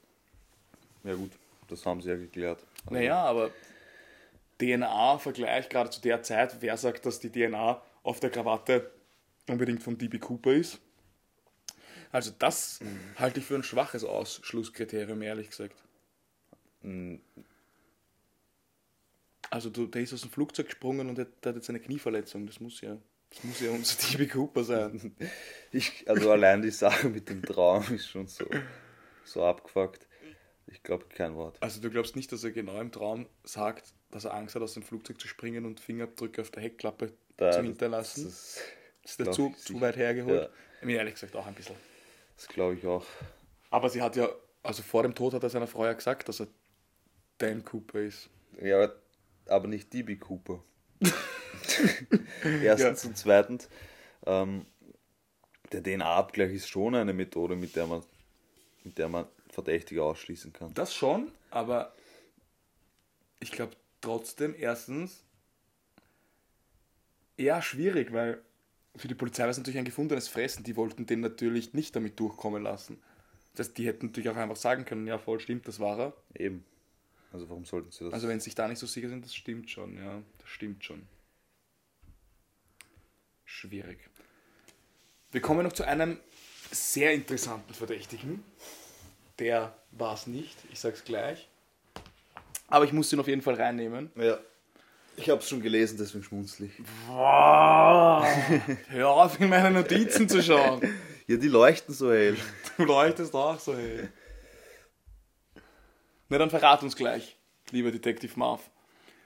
[1.03, 1.31] Ja gut,
[1.73, 2.65] das haben sie ja geklärt.
[2.85, 3.51] Also, Naja, aber
[4.59, 8.91] DNA-Vergleich gerade zu der Zeit, wer sagt, dass die DNA auf der Krawatte
[9.47, 10.79] unbedingt von DB Cooper ist?
[12.11, 12.79] Also das
[13.17, 15.75] halte ich für ein schwaches Ausschlusskriterium, ehrlich gesagt.
[16.83, 17.17] mm,
[19.49, 22.45] Also du, der ist aus dem Flugzeug gesprungen und der, der hat jetzt eine Knieverletzung.
[22.47, 22.97] Das muss ja,
[23.29, 25.15] das muss ja unser DB Cooper sein.
[25.71, 28.45] Ich, also allein die Sache mit dem Traum ist schon so,
[29.23, 30.07] so abgefuckt.
[30.73, 31.57] Ich glaube kein Wort.
[31.61, 34.73] Also du glaubst nicht, dass er genau im Traum sagt, dass er Angst hat, aus
[34.73, 38.25] dem Flugzeug zu springen und Fingerabdrücke auf der Heckklappe Da- zu hinterlassen?
[38.25, 38.59] Das,
[39.03, 40.49] Das ist der glaub zu, ich weit hergeholt.
[40.81, 40.85] Ja.
[40.85, 41.75] Mir ehrlich gesagt auch ein bisschen.
[42.35, 43.05] das glaube ich auch.
[43.69, 44.27] Aber sie hat ja,
[44.63, 46.47] also vor dem Tod hat er seiner Frau ja gesagt, dass er
[47.37, 48.29] Dan Cooper ist.
[48.61, 48.91] Ja,
[49.45, 50.63] aber nicht DB Cooper.
[52.43, 53.69] Erstens und zweitens,
[54.25, 54.65] ähm,
[55.71, 58.03] der DNA-Abgleich ist schon eine Methode, mit der man,
[58.83, 60.73] mit der man Verdächtige ausschließen kann.
[60.73, 61.93] Das schon, aber
[63.39, 65.23] ich glaube trotzdem, erstens,
[67.37, 68.41] eher schwierig, weil
[68.95, 70.63] für die Polizei war es natürlich ein gefundenes Fressen.
[70.63, 73.01] Die wollten den natürlich nicht damit durchkommen lassen.
[73.55, 76.13] Das heißt, die hätten natürlich auch einfach sagen können, ja voll stimmt, das war er.
[76.35, 76.65] Eben.
[77.31, 78.13] Also warum sollten sie das?
[78.13, 80.83] Also wenn sie sich da nicht so sicher sind, das stimmt schon, ja, das stimmt
[80.83, 81.03] schon.
[83.45, 83.99] Schwierig.
[85.31, 86.19] Wir kommen noch zu einem
[86.71, 88.43] sehr interessanten Verdächtigen.
[89.39, 91.47] Der war es nicht, ich sag's gleich.
[92.67, 94.11] Aber ich muss ihn auf jeden Fall reinnehmen.
[94.15, 94.37] ja.
[95.15, 96.71] Ich habe es schon gelesen, deswegen schmunzle ich.
[97.07, 98.25] Wow.
[98.87, 100.81] Hör auf, in meine Notizen zu schauen.
[101.25, 102.35] Ja, die leuchten so hell.
[102.77, 104.11] Du leuchtest auch so hell.
[106.27, 107.37] Na dann verrat uns gleich,
[107.71, 108.69] lieber Detective Marv.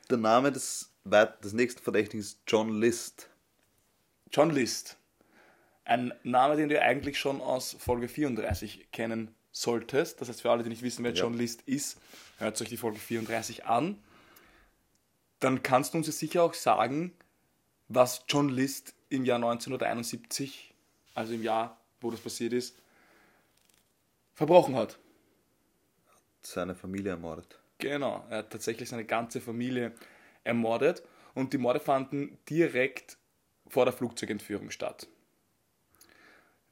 [0.08, 3.30] Der Name des, des nächsten Verdächtigen ist John List.
[4.32, 4.97] John List.
[5.86, 10.22] Ein Name, den du eigentlich schon aus Folge 34 kennen solltest.
[10.22, 11.24] Das heißt, für alle, die nicht wissen, wer Ja.
[11.24, 11.99] John List ist,
[12.38, 14.01] hört euch die Folge 34 an.
[15.39, 17.14] Dann kannst du uns jetzt sicher auch sagen,
[17.88, 20.74] was John List im Jahr 1971,
[21.14, 22.76] also im Jahr, wo das passiert ist,
[24.34, 24.97] verbrochen hat.
[26.41, 27.60] Seine Familie ermordet.
[27.80, 29.93] Genau, er hat tatsächlich seine ganze Familie
[30.43, 31.03] ermordet
[31.36, 33.18] und die Morde fanden direkt
[33.68, 35.08] vor der Flugzeugentführung statt.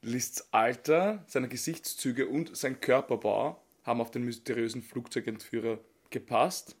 [0.02, 5.78] Lists Alter, seine Gesichtszüge und sein Körperbau haben auf den mysteriösen Flugzeugentführer
[6.10, 6.76] gepasst.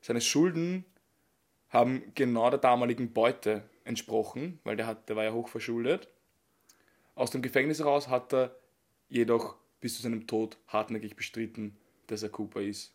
[0.00, 0.84] Seine Schulden
[1.68, 6.08] haben genau der damaligen Beute entsprochen, weil der, hat, der war ja hochverschuldet.
[7.14, 8.56] Aus dem Gefängnis heraus hat er
[9.08, 11.76] jedoch bis zu seinem Tod hartnäckig bestritten,
[12.06, 12.94] dass er Cooper ist.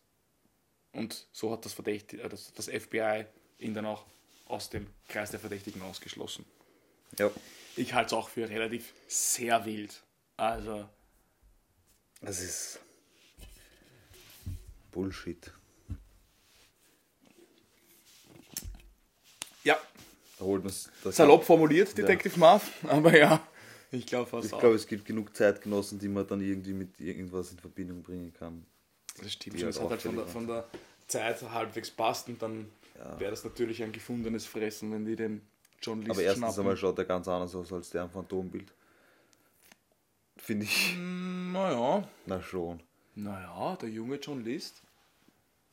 [0.92, 3.26] Und so hat das, Verdächti äh, das, das FBI
[3.60, 4.06] ihn dann auch
[4.46, 6.46] aus dem Kreis der Verdächtigen ausgeschlossen.
[7.18, 7.32] Ja.
[7.76, 10.04] Ich halte es auch für relativ sehr wild.
[10.38, 10.88] Also,
[12.22, 12.80] Das ist
[14.92, 15.52] Bullshit.
[19.64, 19.78] ja,
[20.38, 23.46] Da holt man's, das salopp formuliert, Detective Marv, aber ja,
[23.92, 27.52] ich glaube fast Ich glaube, es gibt genug Zeitgenossen, die man dann irgendwie mit irgendwas
[27.52, 28.66] in Verbindung bringen kann.
[29.22, 30.68] Das stimmt schon, halt es hat halt von der, von der
[31.08, 32.70] Zeit halbwegs passt und dann
[33.18, 35.42] wäre das natürlich ein gefundenes Fressen, wenn die den
[35.84, 36.60] John List Aber erstens schnappen.
[36.62, 38.72] einmal schaut er ganz anders aus als der am Phantombild.
[40.38, 40.96] Finde ich.
[40.98, 42.80] Naja, Na schon.
[43.16, 44.82] naja, der junge John List.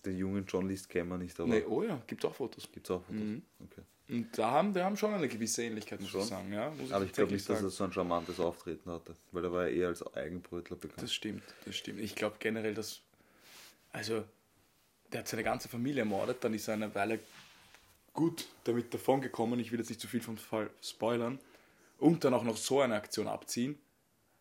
[0.05, 2.69] Den jungen John Lees kennen wir nicht, aber Nee, oh ja, gibt es auch Fotos.
[2.73, 3.21] gibt es auch Fotos.
[3.21, 3.43] Mhm.
[3.65, 3.83] Okay.
[4.09, 6.23] Und da haben, wir haben schon eine gewisse Ähnlichkeit, muss Schon?
[6.23, 6.53] ich sagen.
[6.53, 7.67] Ja, muss Aber ich glaube tatsächlich nicht, dass sagen.
[7.67, 11.03] er so ein charmantes Auftreten hatte, weil er war ja eher als Eigenbrötler bekannt.
[11.03, 12.01] Das stimmt, das stimmt.
[12.01, 13.01] Ich glaube generell, dass.
[13.93, 14.25] Also,
[15.13, 17.21] der hat seine ganze Familie ermordet, dann ist er eine Weile
[18.13, 19.61] gut damit davon gekommen.
[19.61, 21.39] Ich will jetzt nicht zu viel vom Fall spoilern.
[21.99, 23.79] Und dann auch noch so eine Aktion abziehen.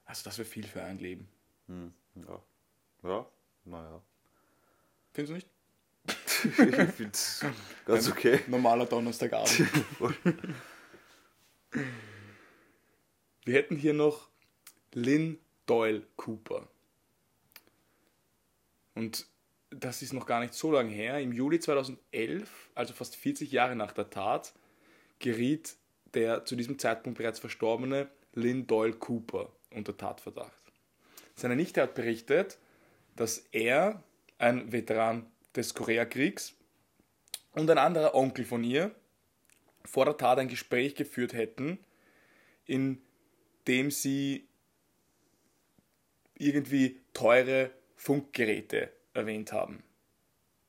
[0.05, 1.27] Also, das wäre viel für ein Leben.
[1.67, 2.41] Hm, ja.
[3.03, 3.25] Ja,
[3.65, 4.01] naja.
[5.13, 5.49] Findest du nicht?
[6.43, 7.45] ich finde es
[7.85, 8.39] ganz okay.
[8.47, 9.51] Normaler Donnerstagabend.
[13.45, 14.29] Wir hätten hier noch
[14.93, 16.67] Lynn Doyle Cooper.
[18.95, 19.27] Und
[19.71, 21.19] das ist noch gar nicht so lange her.
[21.19, 24.53] Im Juli 2011, also fast 40 Jahre nach der Tat,
[25.19, 25.75] geriet
[26.13, 30.63] der zu diesem Zeitpunkt bereits verstorbene Lynn Doyle Cooper unter Tatverdacht.
[31.35, 32.57] Seine Nichte hat berichtet,
[33.15, 34.03] dass er,
[34.39, 36.55] ein Veteran des Koreakriegs,
[37.53, 38.91] und ein anderer Onkel von ihr
[39.83, 41.79] vor der Tat ein Gespräch geführt hätten,
[42.65, 43.01] in
[43.67, 44.47] dem sie
[46.35, 49.83] irgendwie teure Funkgeräte erwähnt haben.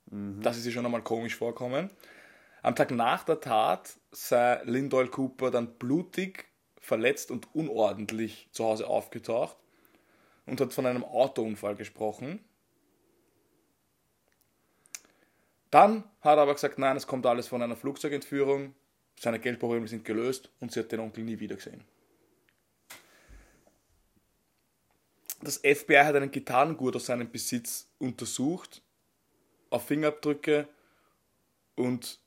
[0.06, 1.90] Das ist ja schon einmal komisch vorkommen.
[2.62, 6.46] Am Tag nach der Tat sei Lynn Doyle Cooper dann blutig,
[6.80, 9.56] verletzt und unordentlich zu Hause aufgetaucht
[10.46, 12.40] und hat von einem Autounfall gesprochen.
[15.70, 18.74] Dann hat er aber gesagt, nein, es kommt alles von einer Flugzeugentführung,
[19.16, 21.84] seine Geldprobleme sind gelöst und sie hat den Onkel nie wieder gesehen.
[25.42, 28.82] Das FBI hat einen Gitarrengurt aus seinem Besitz untersucht,
[29.70, 30.68] auf Fingerabdrücke
[31.76, 32.18] und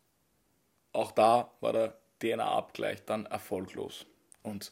[0.94, 4.06] auch da war der DNA-Abgleich dann erfolglos.
[4.42, 4.72] Und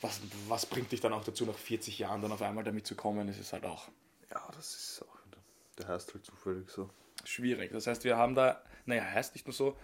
[0.00, 2.94] was, was bringt dich dann auch dazu, nach 40 Jahren dann auf einmal damit zu
[2.94, 3.28] kommen?
[3.28, 3.88] Es ist halt auch
[4.30, 5.14] Ja, das ist auch.
[5.78, 6.88] Der heißt halt zufällig so.
[7.24, 7.72] schwierig.
[7.72, 9.76] Das heißt, wir haben da, naja, er heißt nicht nur so,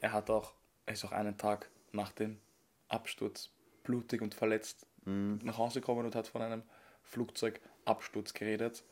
[0.00, 0.52] er hat auch,
[0.84, 2.38] er ist auch einen Tag nach dem
[2.88, 3.50] Absturz
[3.82, 6.62] blutig und verletzt nach Hause gekommen und hat von einem
[7.12, 8.82] Flugzeugabsturz geredet.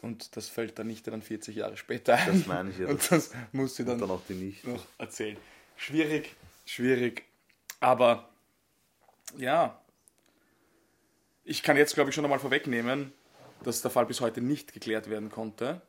[0.00, 2.26] Und das fällt dann nicht dann 40 Jahre später ein.
[2.38, 2.86] Das meine ich ja.
[2.88, 4.70] Und das muss sie dann, dann auch die Nichte.
[4.70, 5.36] noch erzählen.
[5.76, 7.24] Schwierig, schwierig.
[7.80, 8.28] Aber
[9.36, 9.80] ja,
[11.44, 13.12] ich kann jetzt, glaube ich, schon einmal vorwegnehmen,
[13.64, 15.82] dass der Fall bis heute nicht geklärt werden konnte.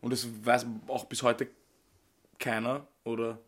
[0.00, 1.46] Und es weiß auch bis heute
[2.40, 3.38] keiner, oder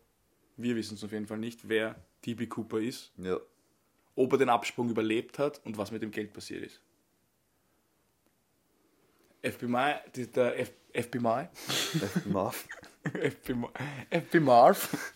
[0.55, 1.95] wir wissen es auf jeden Fall nicht, wer
[2.25, 3.37] DB Cooper ist, Ja.
[4.15, 6.81] ob er den Absprung überlebt hat und was mit dem Geld passiert ist.
[9.43, 9.95] FBI,
[10.35, 11.47] der F, FBI,
[12.25, 12.65] Marv.
[13.07, 13.67] FBI,
[14.11, 15.13] FBI Marv,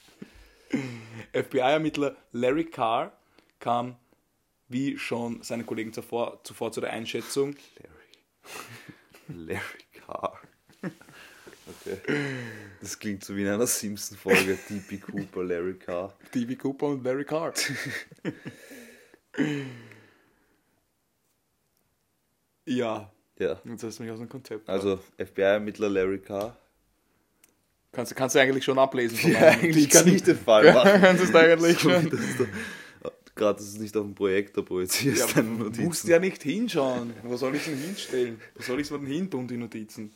[1.34, 3.12] FBI-Ermittler Larry Carr
[3.60, 3.98] kam,
[4.70, 7.56] wie schon seine Kollegen zuvor, zuvor zu der Einschätzung,
[9.28, 9.48] Larry.
[9.48, 10.40] Larry Carr.
[10.84, 11.98] Okay.
[12.80, 14.58] Das klingt so wie in einer Simpson-Folge.
[14.70, 16.18] DP Cooper, Larry Carr.
[16.34, 17.54] DB Cooper und Larry Carr.
[22.66, 23.12] ja,
[23.42, 23.60] Ja.
[23.66, 24.70] jetzt hast du mich aus dem Konzept.
[24.70, 26.56] Also FBI-Ermittler Larry Carr.
[27.92, 31.02] kannst, kannst du eigentlich schon ablesen von Ja, eigentlich kann ich den Fall machen.
[31.02, 32.10] kannst du es eigentlich So schon.
[32.10, 32.48] da-
[33.34, 35.84] Gerade, dass du es nicht auf dem Projektor projizierst, Ja, deine du Notizen.
[35.86, 37.14] musst ja nicht hinschauen.
[37.24, 38.40] Wo soll ich denn hinstellen?
[38.56, 40.14] Wo soll ich es denn hintun, die Notizen?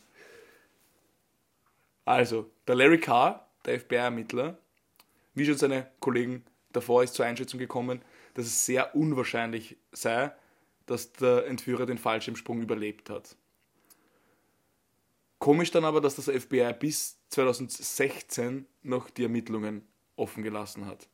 [2.03, 4.57] Also, der Larry Carr, der FBI-Ermittler,
[5.33, 8.01] wie schon seine Kollegen davor, ist zur Einschätzung gekommen,
[8.35, 10.31] dass es sehr unwahrscheinlich sei,
[10.85, 13.35] dass der Entführer den Fallschirmsprung überlebt hat.
[15.39, 19.83] Komisch dann aber, dass das FBI bis 2016 noch die Ermittlungen
[20.15, 21.07] offen gelassen hat.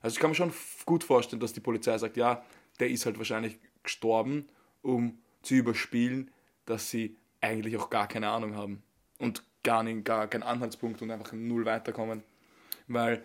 [0.00, 0.52] Also ich kann mir schon
[0.86, 2.44] gut vorstellen, dass die Polizei sagt, ja,
[2.80, 4.48] der ist halt wahrscheinlich gestorben,
[4.82, 6.30] um zu überspielen,
[6.66, 8.82] dass sie eigentlich auch gar keine Ahnung haben
[9.18, 12.22] und gar, nicht, gar keinen Anhaltspunkt und einfach null weiterkommen.
[12.86, 13.24] Weil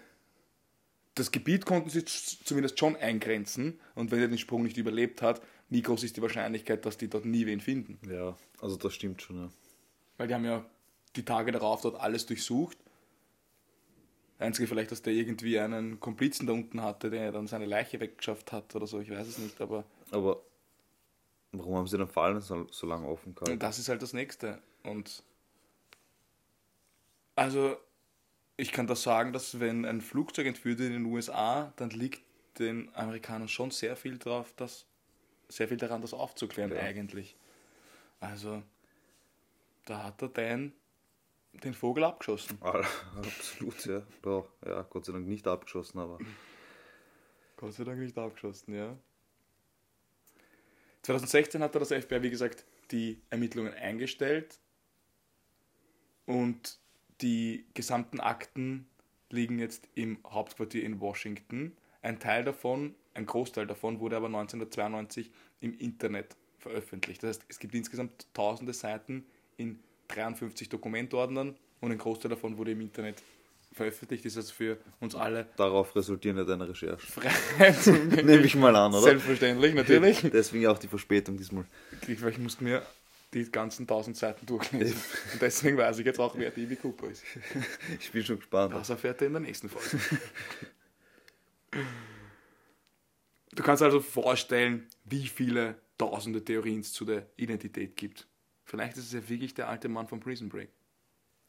[1.15, 5.41] das Gebiet konnten sie zumindest schon eingrenzen und wenn er den Sprung nicht überlebt hat,
[5.69, 7.99] wie groß ist die Wahrscheinlichkeit, dass die dort nie wen finden?
[8.09, 9.49] Ja, also das stimmt schon, ja.
[10.17, 10.65] Weil die haben ja
[11.15, 12.77] die Tage darauf dort alles durchsucht.
[14.39, 18.51] Einzige vielleicht, dass der irgendwie einen Komplizen da unten hatte, der dann seine Leiche weggeschafft
[18.51, 20.41] hat oder so, ich weiß es nicht, aber Aber
[21.51, 23.59] warum haben sie den Fall so, so lange offen gehalten?
[23.59, 24.61] das ist halt das Nächste.
[24.83, 25.23] Und
[27.35, 27.77] also,
[28.57, 32.21] ich kann das sagen, dass wenn ein Flugzeug entführt wird in den USA, dann liegt
[32.59, 34.85] den Amerikanern schon sehr viel drauf, das,
[35.49, 36.79] sehr viel daran, das aufzuklären Ja.
[36.79, 37.35] eigentlich.
[38.19, 38.63] Also,
[39.85, 40.73] da hat der Dan
[41.63, 42.57] den Vogel abgeschossen.
[42.61, 42.83] Ah,
[43.17, 44.03] Absolut, ja.
[44.21, 46.19] Doch, ja, Gott sei Dank nicht abgeschossen, aber
[47.57, 48.95] Gott sei Dank nicht abgeschossen, ja.
[51.03, 54.59] 2016 hat er das FBI, wie gesagt, die Ermittlungen eingestellt.
[56.25, 56.77] Und
[57.21, 58.87] die gesamten Akten
[59.29, 61.75] liegen jetzt im Hauptquartier in Washington.
[62.01, 67.23] Ein Teil davon, ein Großteil davon, wurde aber 1992 im Internet veröffentlicht.
[67.23, 69.25] Das heißt, es gibt insgesamt tausende Seiten
[69.57, 73.21] in 53 Dokumentordnern und ein Großteil davon wurde im Internet
[73.71, 74.25] veröffentlicht.
[74.25, 77.07] Das ist also für uns alle Darauf resultieren ja deine Recherchen.
[77.81, 78.25] zugänglich.
[78.25, 79.01] Nehme ich mal an, oder?
[79.01, 80.21] Selbstverständlich, natürlich.
[80.33, 81.65] Deswegen auch die Verspätung diesmal.
[82.07, 82.81] Ich, ich musste mir
[83.33, 84.97] die ganzen 1000 Seiten durchlesen.
[85.33, 87.23] Und deswegen weiß ich jetzt auch, wer DB Cooper ist.
[87.99, 88.73] Ich bin schon gespannt.
[88.73, 89.99] Das erfährt ihr in der nächsten Folge.
[93.51, 98.27] Du kannst also vorstellen, wie viele tausende Theorien es zu der Identität gibt.
[98.63, 100.69] Vielleicht ist es ja wirklich der alte Mann von Prison Break.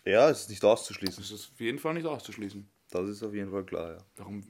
[0.05, 1.22] Ja, es ist nicht auszuschließen.
[1.22, 2.66] Das ist auf jeden Fall nicht auszuschließen.
[2.90, 3.98] Das ist auf jeden Fall klar, ja.
[4.16, 4.42] Warum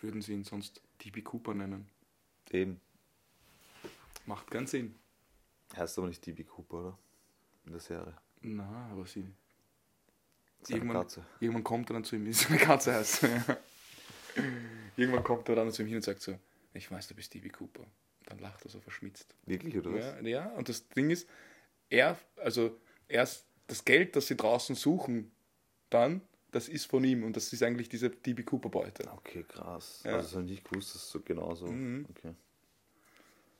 [0.00, 1.88] würden sie ihn sonst DB Cooper nennen?
[2.50, 2.80] Eben.
[4.26, 4.96] Macht keinen Sinn.
[5.76, 6.98] Heißt aber nicht DB Cooper, oder?
[7.64, 8.14] In der Serie.
[8.42, 9.26] Na, aber sie.
[10.68, 11.24] Irgendwann, Katze.
[11.38, 13.22] irgendwann kommt er dann zu ihm, wie seine Katze heißt.
[13.22, 13.44] Ja.
[14.96, 16.38] Irgendwann kommt er dann zu ihm hin und sagt so,
[16.76, 17.84] ich weiß, du bist DB Cooper.
[18.26, 19.34] Dann lacht er so verschmitzt.
[19.46, 20.04] Wirklich, oder was?
[20.22, 21.28] Ja, ja, und das Ding ist,
[21.88, 25.30] er, also erst das Geld, das sie draußen suchen,
[25.90, 26.20] dann,
[26.50, 29.08] das ist von ihm und das ist eigentlich diese DB Cooper Beute.
[29.12, 30.02] Okay, krass.
[30.04, 30.12] Ja.
[30.12, 31.66] Also, das habe ich nicht gewusst, dass es so genauso.
[31.66, 32.06] Mhm.
[32.10, 32.34] Okay.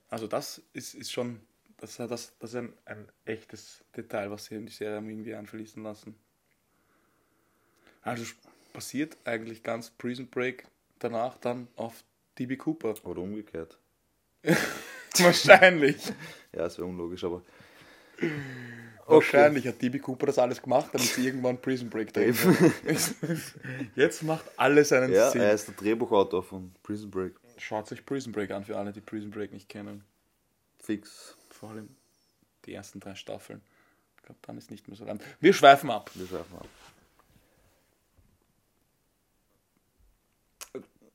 [0.08, 1.40] Also das ist, ist schon,
[1.78, 5.82] das, das, das ist ein, ein echtes Detail, was sie in die Serie irgendwie einfließen
[5.82, 6.14] lassen.
[8.02, 8.24] Also
[8.72, 12.04] passiert eigentlich ganz Prison Break danach dann auf
[12.38, 12.94] DB Cooper.
[13.04, 13.78] Oder umgekehrt.
[15.18, 15.96] Wahrscheinlich.
[16.52, 17.42] Ja, es wäre unlogisch, aber.
[19.06, 22.36] Wahrscheinlich hat DB Cooper das alles gemacht, damit sie irgendwann Prison Break drehen.
[23.94, 25.42] Jetzt macht alles einen Ja, Sinn.
[25.42, 27.34] er ist der Drehbuchautor von Prison Break.
[27.58, 30.04] Schaut sich Prison Break an für alle, die Prison Break nicht kennen.
[30.78, 31.36] Fix.
[31.50, 31.88] Vor allem
[32.64, 33.62] die ersten drei Staffeln.
[34.16, 35.20] Ich glaube, dann ist nicht mehr so lang.
[35.40, 36.10] Wir schweifen ab.
[36.14, 36.66] Wir schaffen ab.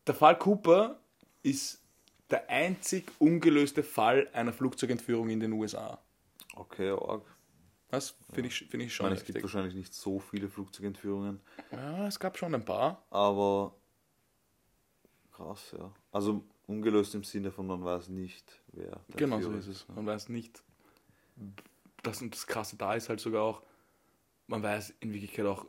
[0.08, 0.98] Der Fall Cooper
[1.44, 1.82] ist
[2.30, 6.00] der einzig ungelöste Fall einer Flugzeugentführung in den USA.
[6.56, 7.24] Okay, arg.
[7.90, 11.42] Das finde ich, find ich Ich schon meine, es gibt wahrscheinlich nicht so viele Flugzeugentführungen,
[11.72, 13.06] Ja, es gab schon ein paar.
[13.10, 13.76] aber
[15.32, 15.94] krass, ja.
[16.12, 19.02] Also ungelöst im Sinne von man weiß nicht, wer.
[19.18, 19.88] Genau so ist es.
[19.90, 20.64] Man weiß nicht,
[22.04, 23.62] das, und das Krasse da ist halt sogar auch,
[24.48, 25.66] man weiß in Wirklichkeit auch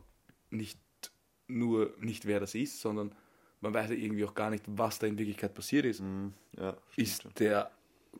[0.50, 0.78] nicht
[1.48, 3.14] nur nicht, wer das ist, sondern
[3.62, 6.00] man weiß ja irgendwie auch gar nicht, was da in Wirklichkeit passiert ist.
[6.00, 7.70] Mhm, ja, Ist der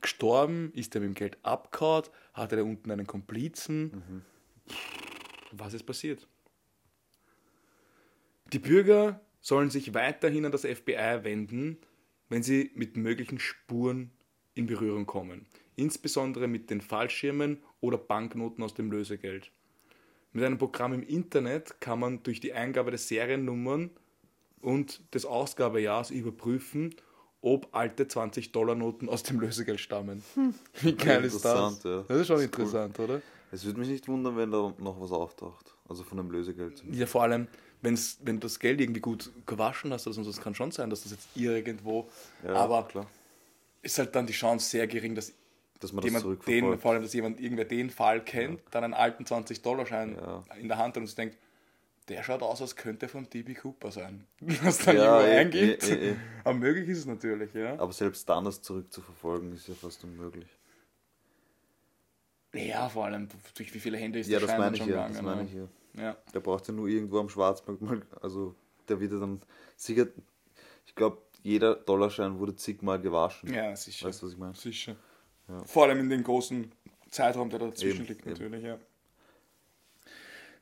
[0.00, 0.72] gestorben?
[0.74, 2.04] Ist der mit dem Geld abgehauen?
[2.32, 4.22] Hat er da unten einen Komplizen?
[5.50, 6.26] Was ist passiert?
[8.52, 11.78] Die Bürger sollen sich weiterhin an das FBI wenden,
[12.28, 14.12] wenn sie mit möglichen Spuren
[14.54, 15.46] in Berührung kommen.
[15.74, 19.50] Insbesondere mit den Fallschirmen oder Banknoten aus dem Lösegeld.
[20.32, 23.90] Mit einem Programm im Internet kann man durch die Eingabe der Seriennummern
[24.62, 26.94] und des Ausgabejahrs überprüfen,
[27.40, 30.22] ob alte 20-Dollar-Noten aus dem Lösegeld stammen.
[30.80, 31.82] Wie geil ist das?
[31.84, 32.04] Ja.
[32.08, 33.20] Das ist schon Das ist interessant, oder?
[33.50, 35.74] Es würde mich nicht wundern, wenn da noch was auftaucht.
[35.88, 36.82] Also von dem Lösegeld.
[36.90, 37.48] Ja, vor allem,
[37.82, 41.02] wenn's, wenn du das Geld irgendwie gut gewaschen hast, also das kann schon sein, dass
[41.02, 42.08] das jetzt irgendwo,
[42.46, 43.06] Ja, aber klar.
[43.82, 45.32] ist halt dann die Chance sehr gering, dass
[45.80, 46.80] Dass man das jemand den, zurückverfolgt.
[46.82, 50.44] vor allem, dass jemand irgendwer den Fall kennt, dann einen alten 20-Dollar-Schein Ja.
[50.58, 51.36] in der Hand hat und sich denkt,
[52.08, 54.26] der schaut aus, als könnte von DB Cooper sein.
[54.40, 55.88] Was dann Ja, irgendwo eh, eingibt.
[55.88, 56.16] eh, eh, eh.
[56.44, 57.78] Aber möglich ist es natürlich, ja.
[57.78, 60.48] Aber selbst dann das zurückzuverfolgen, ist ja fast unmöglich.
[62.54, 65.08] Ja, vor allem, durch wie viele Hände ist Ja, der das meine ich schon ja.
[65.08, 65.36] Das gegangen.
[65.36, 65.68] meine ich ne?
[65.94, 66.02] ja.
[66.02, 66.16] ja.
[66.34, 68.54] Der braucht ja nur irgendwo am Schwarzmarkt mal, also
[68.88, 69.40] der wird ja dann
[69.76, 70.06] sicher,
[70.84, 73.52] ich glaube, jeder Dollarschein wurde zigmal gewaschen.
[73.52, 74.06] Ja, sicher.
[74.08, 74.54] Weißt du, was ich meine?
[74.54, 74.96] Sicher.
[75.48, 75.64] Ja.
[75.64, 76.70] Vor allem in den großen
[77.10, 78.30] Zeitraum, der dazwischen Eben, liegt, eben.
[78.30, 78.78] natürlich, ja.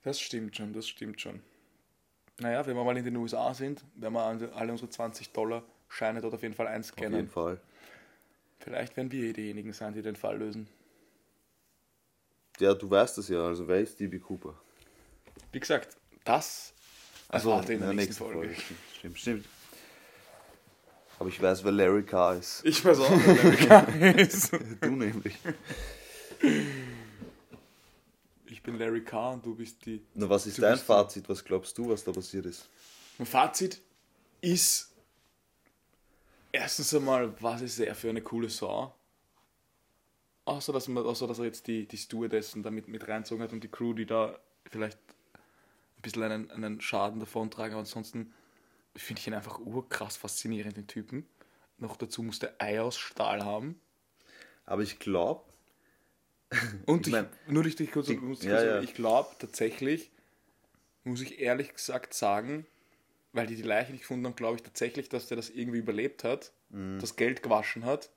[0.02, 1.40] Das stimmt schon, das stimmt schon.
[2.38, 6.42] Naja, wenn wir mal in den USA sind, werden wir alle unsere 20-Dollar-Scheine dort auf
[6.42, 7.28] jeden Fall Auf jeden einscannen.
[7.28, 7.60] Fall.
[8.60, 10.68] Vielleicht werden wir eh diejenigen sein, die den Fall lösen.
[12.58, 14.54] Ja, du weißt es ja, also wer ist DB Cooper?
[15.52, 16.72] Wie gesagt, das
[17.28, 18.54] Also erfahrt ihr in der nächsten Folge.
[18.54, 19.46] Stimmt, stimmt, stimmt.
[21.18, 22.64] Aber ich weiß, wer Larry Carr ist.
[22.64, 24.52] Ich weiß auch, wer der Larry ist.
[24.80, 25.36] Du nämlich.
[28.70, 31.28] Bin Larry Carr und du bist die Na, was ist dein Fazit?
[31.28, 32.68] Was glaubst du, was da passiert ist?
[33.18, 33.80] Mein Fazit
[34.40, 34.92] ist
[36.52, 38.94] erstens einmal, was ist er für eine coole Sau.
[40.44, 43.52] Außer dass, man, außer, dass er jetzt die, die Stewardessen da mit, mit reinzogen hat
[43.52, 44.98] und die Crew, die da vielleicht
[45.96, 47.72] ein bisschen einen, einen Schaden davontragen.
[47.72, 48.32] Aber ansonsten
[48.96, 51.26] finde ich ihn einfach urkrass faszinierend, den Typen.
[51.78, 53.80] Noch dazu muss der Ei aus Stahl haben.
[54.64, 55.42] Aber ich glaube,
[56.86, 58.60] Und Ich ich mein, nur dich kurz, die- ja, kurz ja.
[58.60, 60.10] sagen, ich glaube tatsächlich,
[61.04, 62.66] muss ich ehrlich gesagt sagen,
[63.32, 66.24] weil die die Leiche nicht gefunden haben, glaube ich tatsächlich, dass der das irgendwie überlebt
[66.24, 66.52] hat,
[66.98, 68.10] das Geld gewaschen hat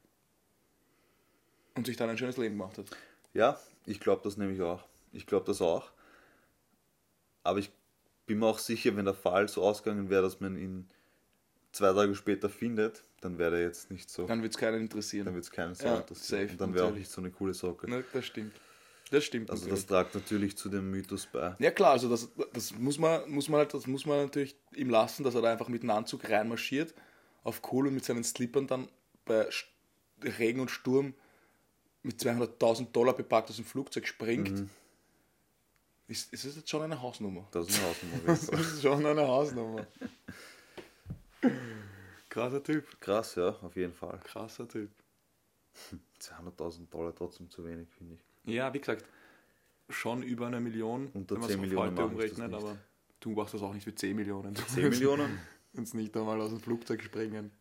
[1.76, 2.86] und sich dann ein schönes Leben gemacht hat.
[3.34, 4.84] Ja, ich glaube das nämlich auch.
[5.12, 5.92] Ich glaube das auch.
[7.44, 7.72] Aber ich
[8.26, 10.88] bin mir auch sicher, wenn der Fall so ausgegangen wäre, dass man ihn
[11.72, 14.26] zwei Tage später findet, dann wäre er jetzt nicht so.
[14.26, 15.26] Dann wird es keinen interessieren.
[15.26, 16.42] Dann wird es keinen so Ja, interessieren.
[16.42, 17.90] safe, Und dann wäre auch nicht so eine coole Socke.
[17.90, 18.54] Ne, das stimmt.
[19.12, 19.52] Das stimmt.
[19.52, 19.82] Also natürlich.
[19.84, 21.56] das tragt natürlich zu dem Mythos bei.
[21.60, 24.90] Ja klar, also das, das muss man, muss man halt, das muss man natürlich ihm
[24.90, 26.94] lassen, dass er da einfach mit dem Anzug reinmarschiert,
[27.44, 28.88] auf Kohle und mit seinen Slippern dann
[29.26, 29.48] bei
[30.22, 31.14] Regen und Sturm
[32.02, 34.66] mit 200.000 Dollar bepackt aus dem Flugzeug springt.
[36.08, 37.48] Ist, ist das jetzt schon eine Hausnummer?
[37.52, 38.24] Das ist ein Hausnummer.
[38.26, 39.88] Das ist schon eine Hausnummer.
[42.34, 43.00] Krasser Typ.
[43.00, 44.20] Krass, ja, auf jeden Fall.
[44.24, 44.90] Krasser Typ.
[46.20, 48.54] 200.000 Dollar trotzdem zu wenig, finde ich.
[48.56, 49.06] Ja, wie gesagt,
[49.90, 52.78] schon über eine Million, Unter wenn man 10 es Millionen heute umrechnet, aber
[53.20, 54.56] du machst das auch nicht für 10 Millionen.
[54.56, 55.38] 10 Millionen?
[55.74, 57.52] Uns nicht einmal aus dem Flugzeug springen.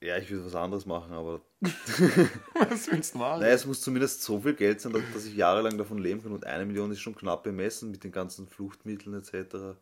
[0.00, 3.40] Ja, ich würde was anderes machen, aber Was willst du machen?
[3.40, 6.30] naja, es muss zumindest so viel Geld sein, dass, dass ich jahrelang davon leben kann
[6.30, 9.76] und eine Million ist schon knapp bemessen mit den ganzen Fluchtmitteln etc.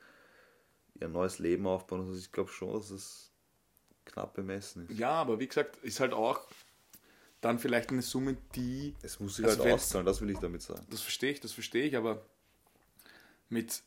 [1.01, 2.01] Ihr neues Leben aufbauen.
[2.01, 3.31] Also ich glaube schon, dass es
[4.05, 4.99] knapp bemessen ist.
[4.99, 6.41] Ja, aber wie gesagt, ist halt auch
[7.41, 10.63] dann vielleicht eine Summe, die, Es muss sich Also halt auszahlen, das will ich damit
[10.63, 10.87] sagen.
[10.91, 12.25] das verstehe ich, das verstehe ich, aber
[13.49, 13.83] mit,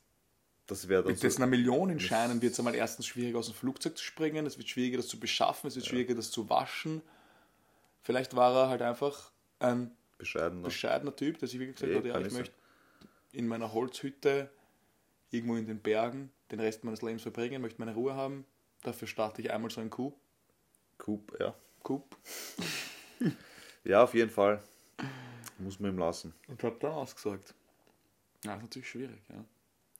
[0.68, 3.36] Das wäre dann mit dessen einer Million in das- Scheinen wird es einmal erstens schwierig
[3.36, 6.32] aus dem Flugzeug zu springen, es wird schwieriger, das zu beschaffen, es wird schwieriger, das
[6.32, 7.02] zu waschen.
[8.04, 10.64] Vielleicht war er halt einfach ein bescheidener.
[10.64, 12.42] bescheidener Typ, der sich wirklich gesagt Ja, hat, ja, ich sein.
[12.42, 12.56] möchte
[13.32, 14.50] in meiner Holzhütte
[15.32, 18.46] irgendwo in den Bergen den Rest meines Lebens verbringen, möchte meine Ruhe haben.
[18.84, 20.14] Dafür starte ich einmal so einen Coup.
[20.98, 21.54] Coop, ja.
[21.84, 22.04] Coup.
[23.84, 24.62] Ja, auf jeden Fall.
[25.58, 26.34] Muss man ihm lassen.
[26.48, 27.54] Und hat dann ausgesagt.
[28.44, 29.44] Ja, ist natürlich schwierig, ja.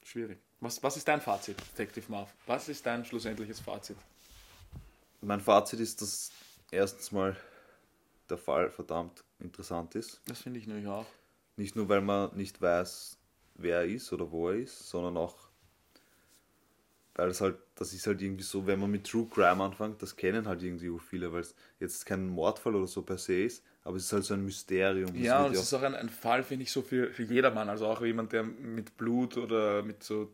[0.04, 0.40] Schwierig.
[0.62, 2.34] Was, was ist dein Fazit, Detective Marv?
[2.46, 3.98] Was ist dein schlussendliches Fazit?
[5.22, 6.32] Mein Fazit ist, dass
[6.72, 7.36] erstens mal
[8.30, 10.22] der Fall verdammt interessant ist.
[10.26, 11.06] Das finde ich nämlich auch.
[11.58, 13.18] Nicht nur, weil man nicht weiß,
[13.56, 15.49] wer er ist oder wo er ist, sondern auch,
[17.20, 20.16] weil es halt, das ist halt irgendwie so, wenn man mit True Crime anfängt, das
[20.16, 23.64] kennen halt irgendwie auch viele, weil es jetzt kein Mordfall oder so per se ist,
[23.84, 25.14] aber es ist halt so ein Mysterium.
[25.16, 27.68] Ja, und es ist auch ein, ein Fall, finde ich, so für, für jedermann.
[27.70, 30.34] Also auch jemand, der mit Blut oder mit so.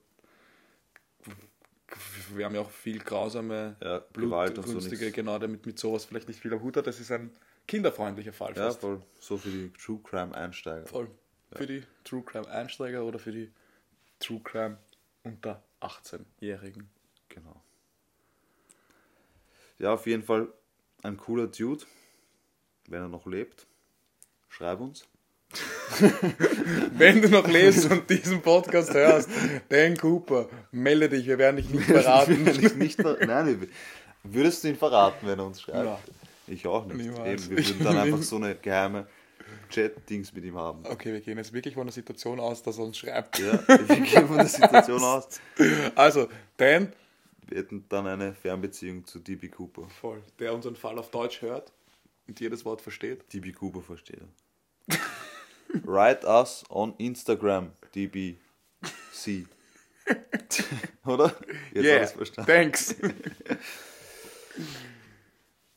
[2.36, 6.28] Wir haben ja auch viel grausame Ja, Gewalt und so genau, der mit, sowas vielleicht
[6.28, 6.86] nicht viel am Hut hat.
[6.86, 7.32] Das ist ein
[7.68, 8.82] kinderfreundlicher Fall Ja, fast.
[8.82, 9.02] voll.
[9.20, 10.86] So für die True Crime Einsteiger.
[10.86, 11.10] Voll.
[11.54, 13.52] Für die True Crime Einsteiger oder für die
[14.20, 14.78] True Crime
[15.24, 16.90] unter 18-Jährigen.
[17.30, 17.62] Genau.
[19.78, 20.48] Ja, auf jeden Fall
[21.04, 21.86] ein cooler Dude.
[22.88, 23.66] Wenn er noch lebt,
[24.48, 25.06] schreib uns.
[26.92, 29.30] Wenn du noch lebst und diesen Podcast hörst,
[29.70, 32.48] Dan Cooper, melde dich, wir werden dich nicht verraten.
[32.48, 33.68] Ich nicht ver Nein,
[34.24, 35.86] würdest du ihn verraten, wenn er uns schreibt?
[35.86, 36.00] Ja.
[36.48, 36.98] Ich auch nicht.
[36.98, 37.48] Niemals.
[37.48, 39.08] Eben, wir würden dann einfach so eine geheime
[39.70, 40.86] Chat-Dings mit ihm haben.
[40.86, 43.40] Okay, wir gehen jetzt wirklich von der Situation aus, dass er uns schreibt.
[43.40, 45.28] Ja, wir gehen von der Situation aus.
[45.96, 46.92] Also, Dan,
[47.48, 49.88] Wir hätten dann eine Fernbeziehung zu DB Cooper.
[49.90, 51.72] voll, der unseren Fall auf Deutsch hört
[52.28, 53.32] und jedes Wort versteht.
[53.34, 54.98] DB Cooper versteht er.
[55.84, 59.46] Write us on Instagram, DBC.
[61.06, 61.36] Oder?
[61.74, 62.52] Jetzt yeah, alles verstanden.
[62.52, 62.96] thanks.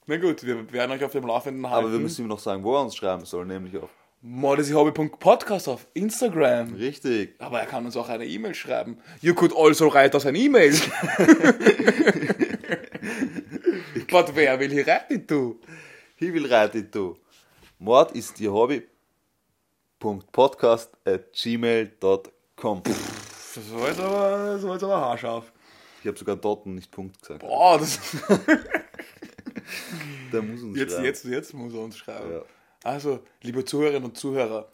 [0.08, 1.84] Na gut, wir werden euch auf dem Laufenden halten.
[1.84, 3.90] Aber wir müssen ihm noch sagen, wo er uns schreiben soll, nämlich auf.
[4.22, 6.72] Modesihobby.podcast auf Instagram.
[6.76, 7.34] Richtig.
[7.38, 8.96] Aber er kann uns auch eine E-Mail schreiben.
[9.20, 10.72] You could also write us an E-Mail.
[14.10, 15.60] But wer will he write it to?
[16.16, 17.18] He will write it to.
[17.78, 18.50] Mord ist ihr
[21.04, 22.82] at gmail.com.
[22.82, 25.52] Das war jetzt aber, das war jetzt aber haarscharf.
[26.00, 27.40] Ich habe sogar dort und nicht Punkt gesagt.
[27.40, 28.00] Boah, das,
[30.32, 31.04] Der muss uns jetzt, schreiben.
[31.04, 32.32] jetzt, jetzt muss er uns schreiben.
[32.32, 32.42] Ja.
[32.84, 34.70] Also, liebe Zuhörerinnen und Zuhörer,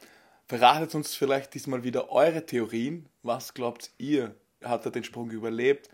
[0.46, 3.08] verratet uns vielleicht diesmal wieder eure Theorien.
[3.22, 4.34] Was glaubt ihr?
[4.62, 5.88] Hat er den Sprung überlebt?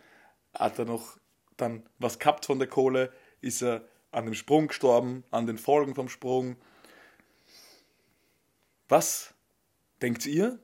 [0.54, 1.18] Hat er noch
[1.56, 3.12] dann was gehabt von der Kohle?
[3.40, 5.24] Ist er an dem Sprung gestorben?
[5.30, 6.56] An den Folgen vom Sprung?
[8.88, 9.34] Was
[10.02, 10.58] denkt ihr?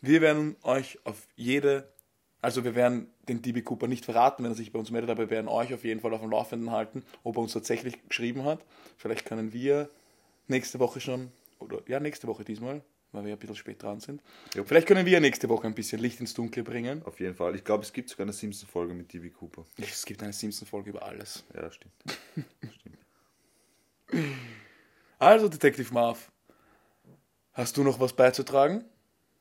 [0.00, 1.92] Wir werden euch auf jede,
[2.40, 5.24] also wir werden den DB Cooper nicht verraten, wenn er sich bei uns meldet, aber
[5.24, 8.44] wir werden euch auf jeden Fall auf dem Laufenden halten, ob er uns tatsächlich geschrieben
[8.44, 8.60] hat.
[8.96, 9.88] Vielleicht können wir
[10.48, 14.22] nächste Woche schon, oder ja, nächste Woche diesmal, weil wir ein bisschen spät dran sind.
[14.54, 14.64] Ja.
[14.64, 17.02] Vielleicht können wir nächste Woche ein bisschen Licht ins Dunkle bringen.
[17.04, 17.54] Auf jeden Fall.
[17.54, 19.64] Ich glaube, es gibt sogar eine Simpson-Folge mit DB Cooper.
[19.78, 21.44] Es gibt eine Simpson-Folge über alles.
[21.54, 21.94] Ja, stimmt.
[25.18, 26.30] Also, Detective Marv,
[27.52, 28.84] hast du noch was beizutragen?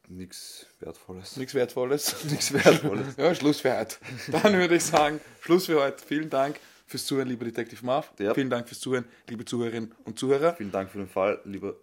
[0.07, 1.37] Nichts Wertvolles.
[1.37, 2.23] Nichts Wertvolles.
[2.31, 3.15] Nichts Wertvolles.
[3.17, 3.95] ja, Schluss für heute.
[4.27, 6.03] Dann würde ich sagen, Schluss für heute.
[6.05, 8.11] Vielen Dank fürs Zuhören, lieber Detective Marv.
[8.19, 8.33] Ja.
[8.33, 10.53] Vielen Dank fürs Zuhören, liebe Zuhörerinnen und Zuhörer.
[10.55, 11.75] Vielen Dank für den Fall, lieber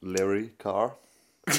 [0.00, 0.98] Larry Carr.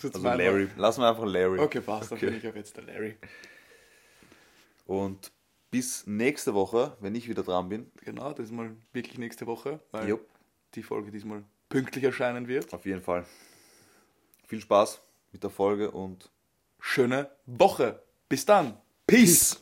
[0.00, 0.22] Also.
[0.22, 0.68] Larry.
[0.76, 1.58] Lassen wir einfach Larry.
[1.58, 2.12] Okay, passt.
[2.12, 2.26] Dann Okay.
[2.26, 3.16] bin ich auch jetzt der Larry.
[4.86, 5.32] Und
[5.72, 9.80] bis nächste Woche, wenn ich wieder dran bin, Genau, das ist mal wirklich nächste Woche,
[9.90, 10.24] weil Jupp.
[10.76, 12.72] die Folge diesmal pünktlich erscheinen wird.
[12.72, 13.26] auf jeden Fall
[14.48, 16.30] viel Spaß mit der Folge und
[16.80, 18.02] Schöne Woche.
[18.28, 18.78] Bis dann.
[19.06, 19.60] Peace.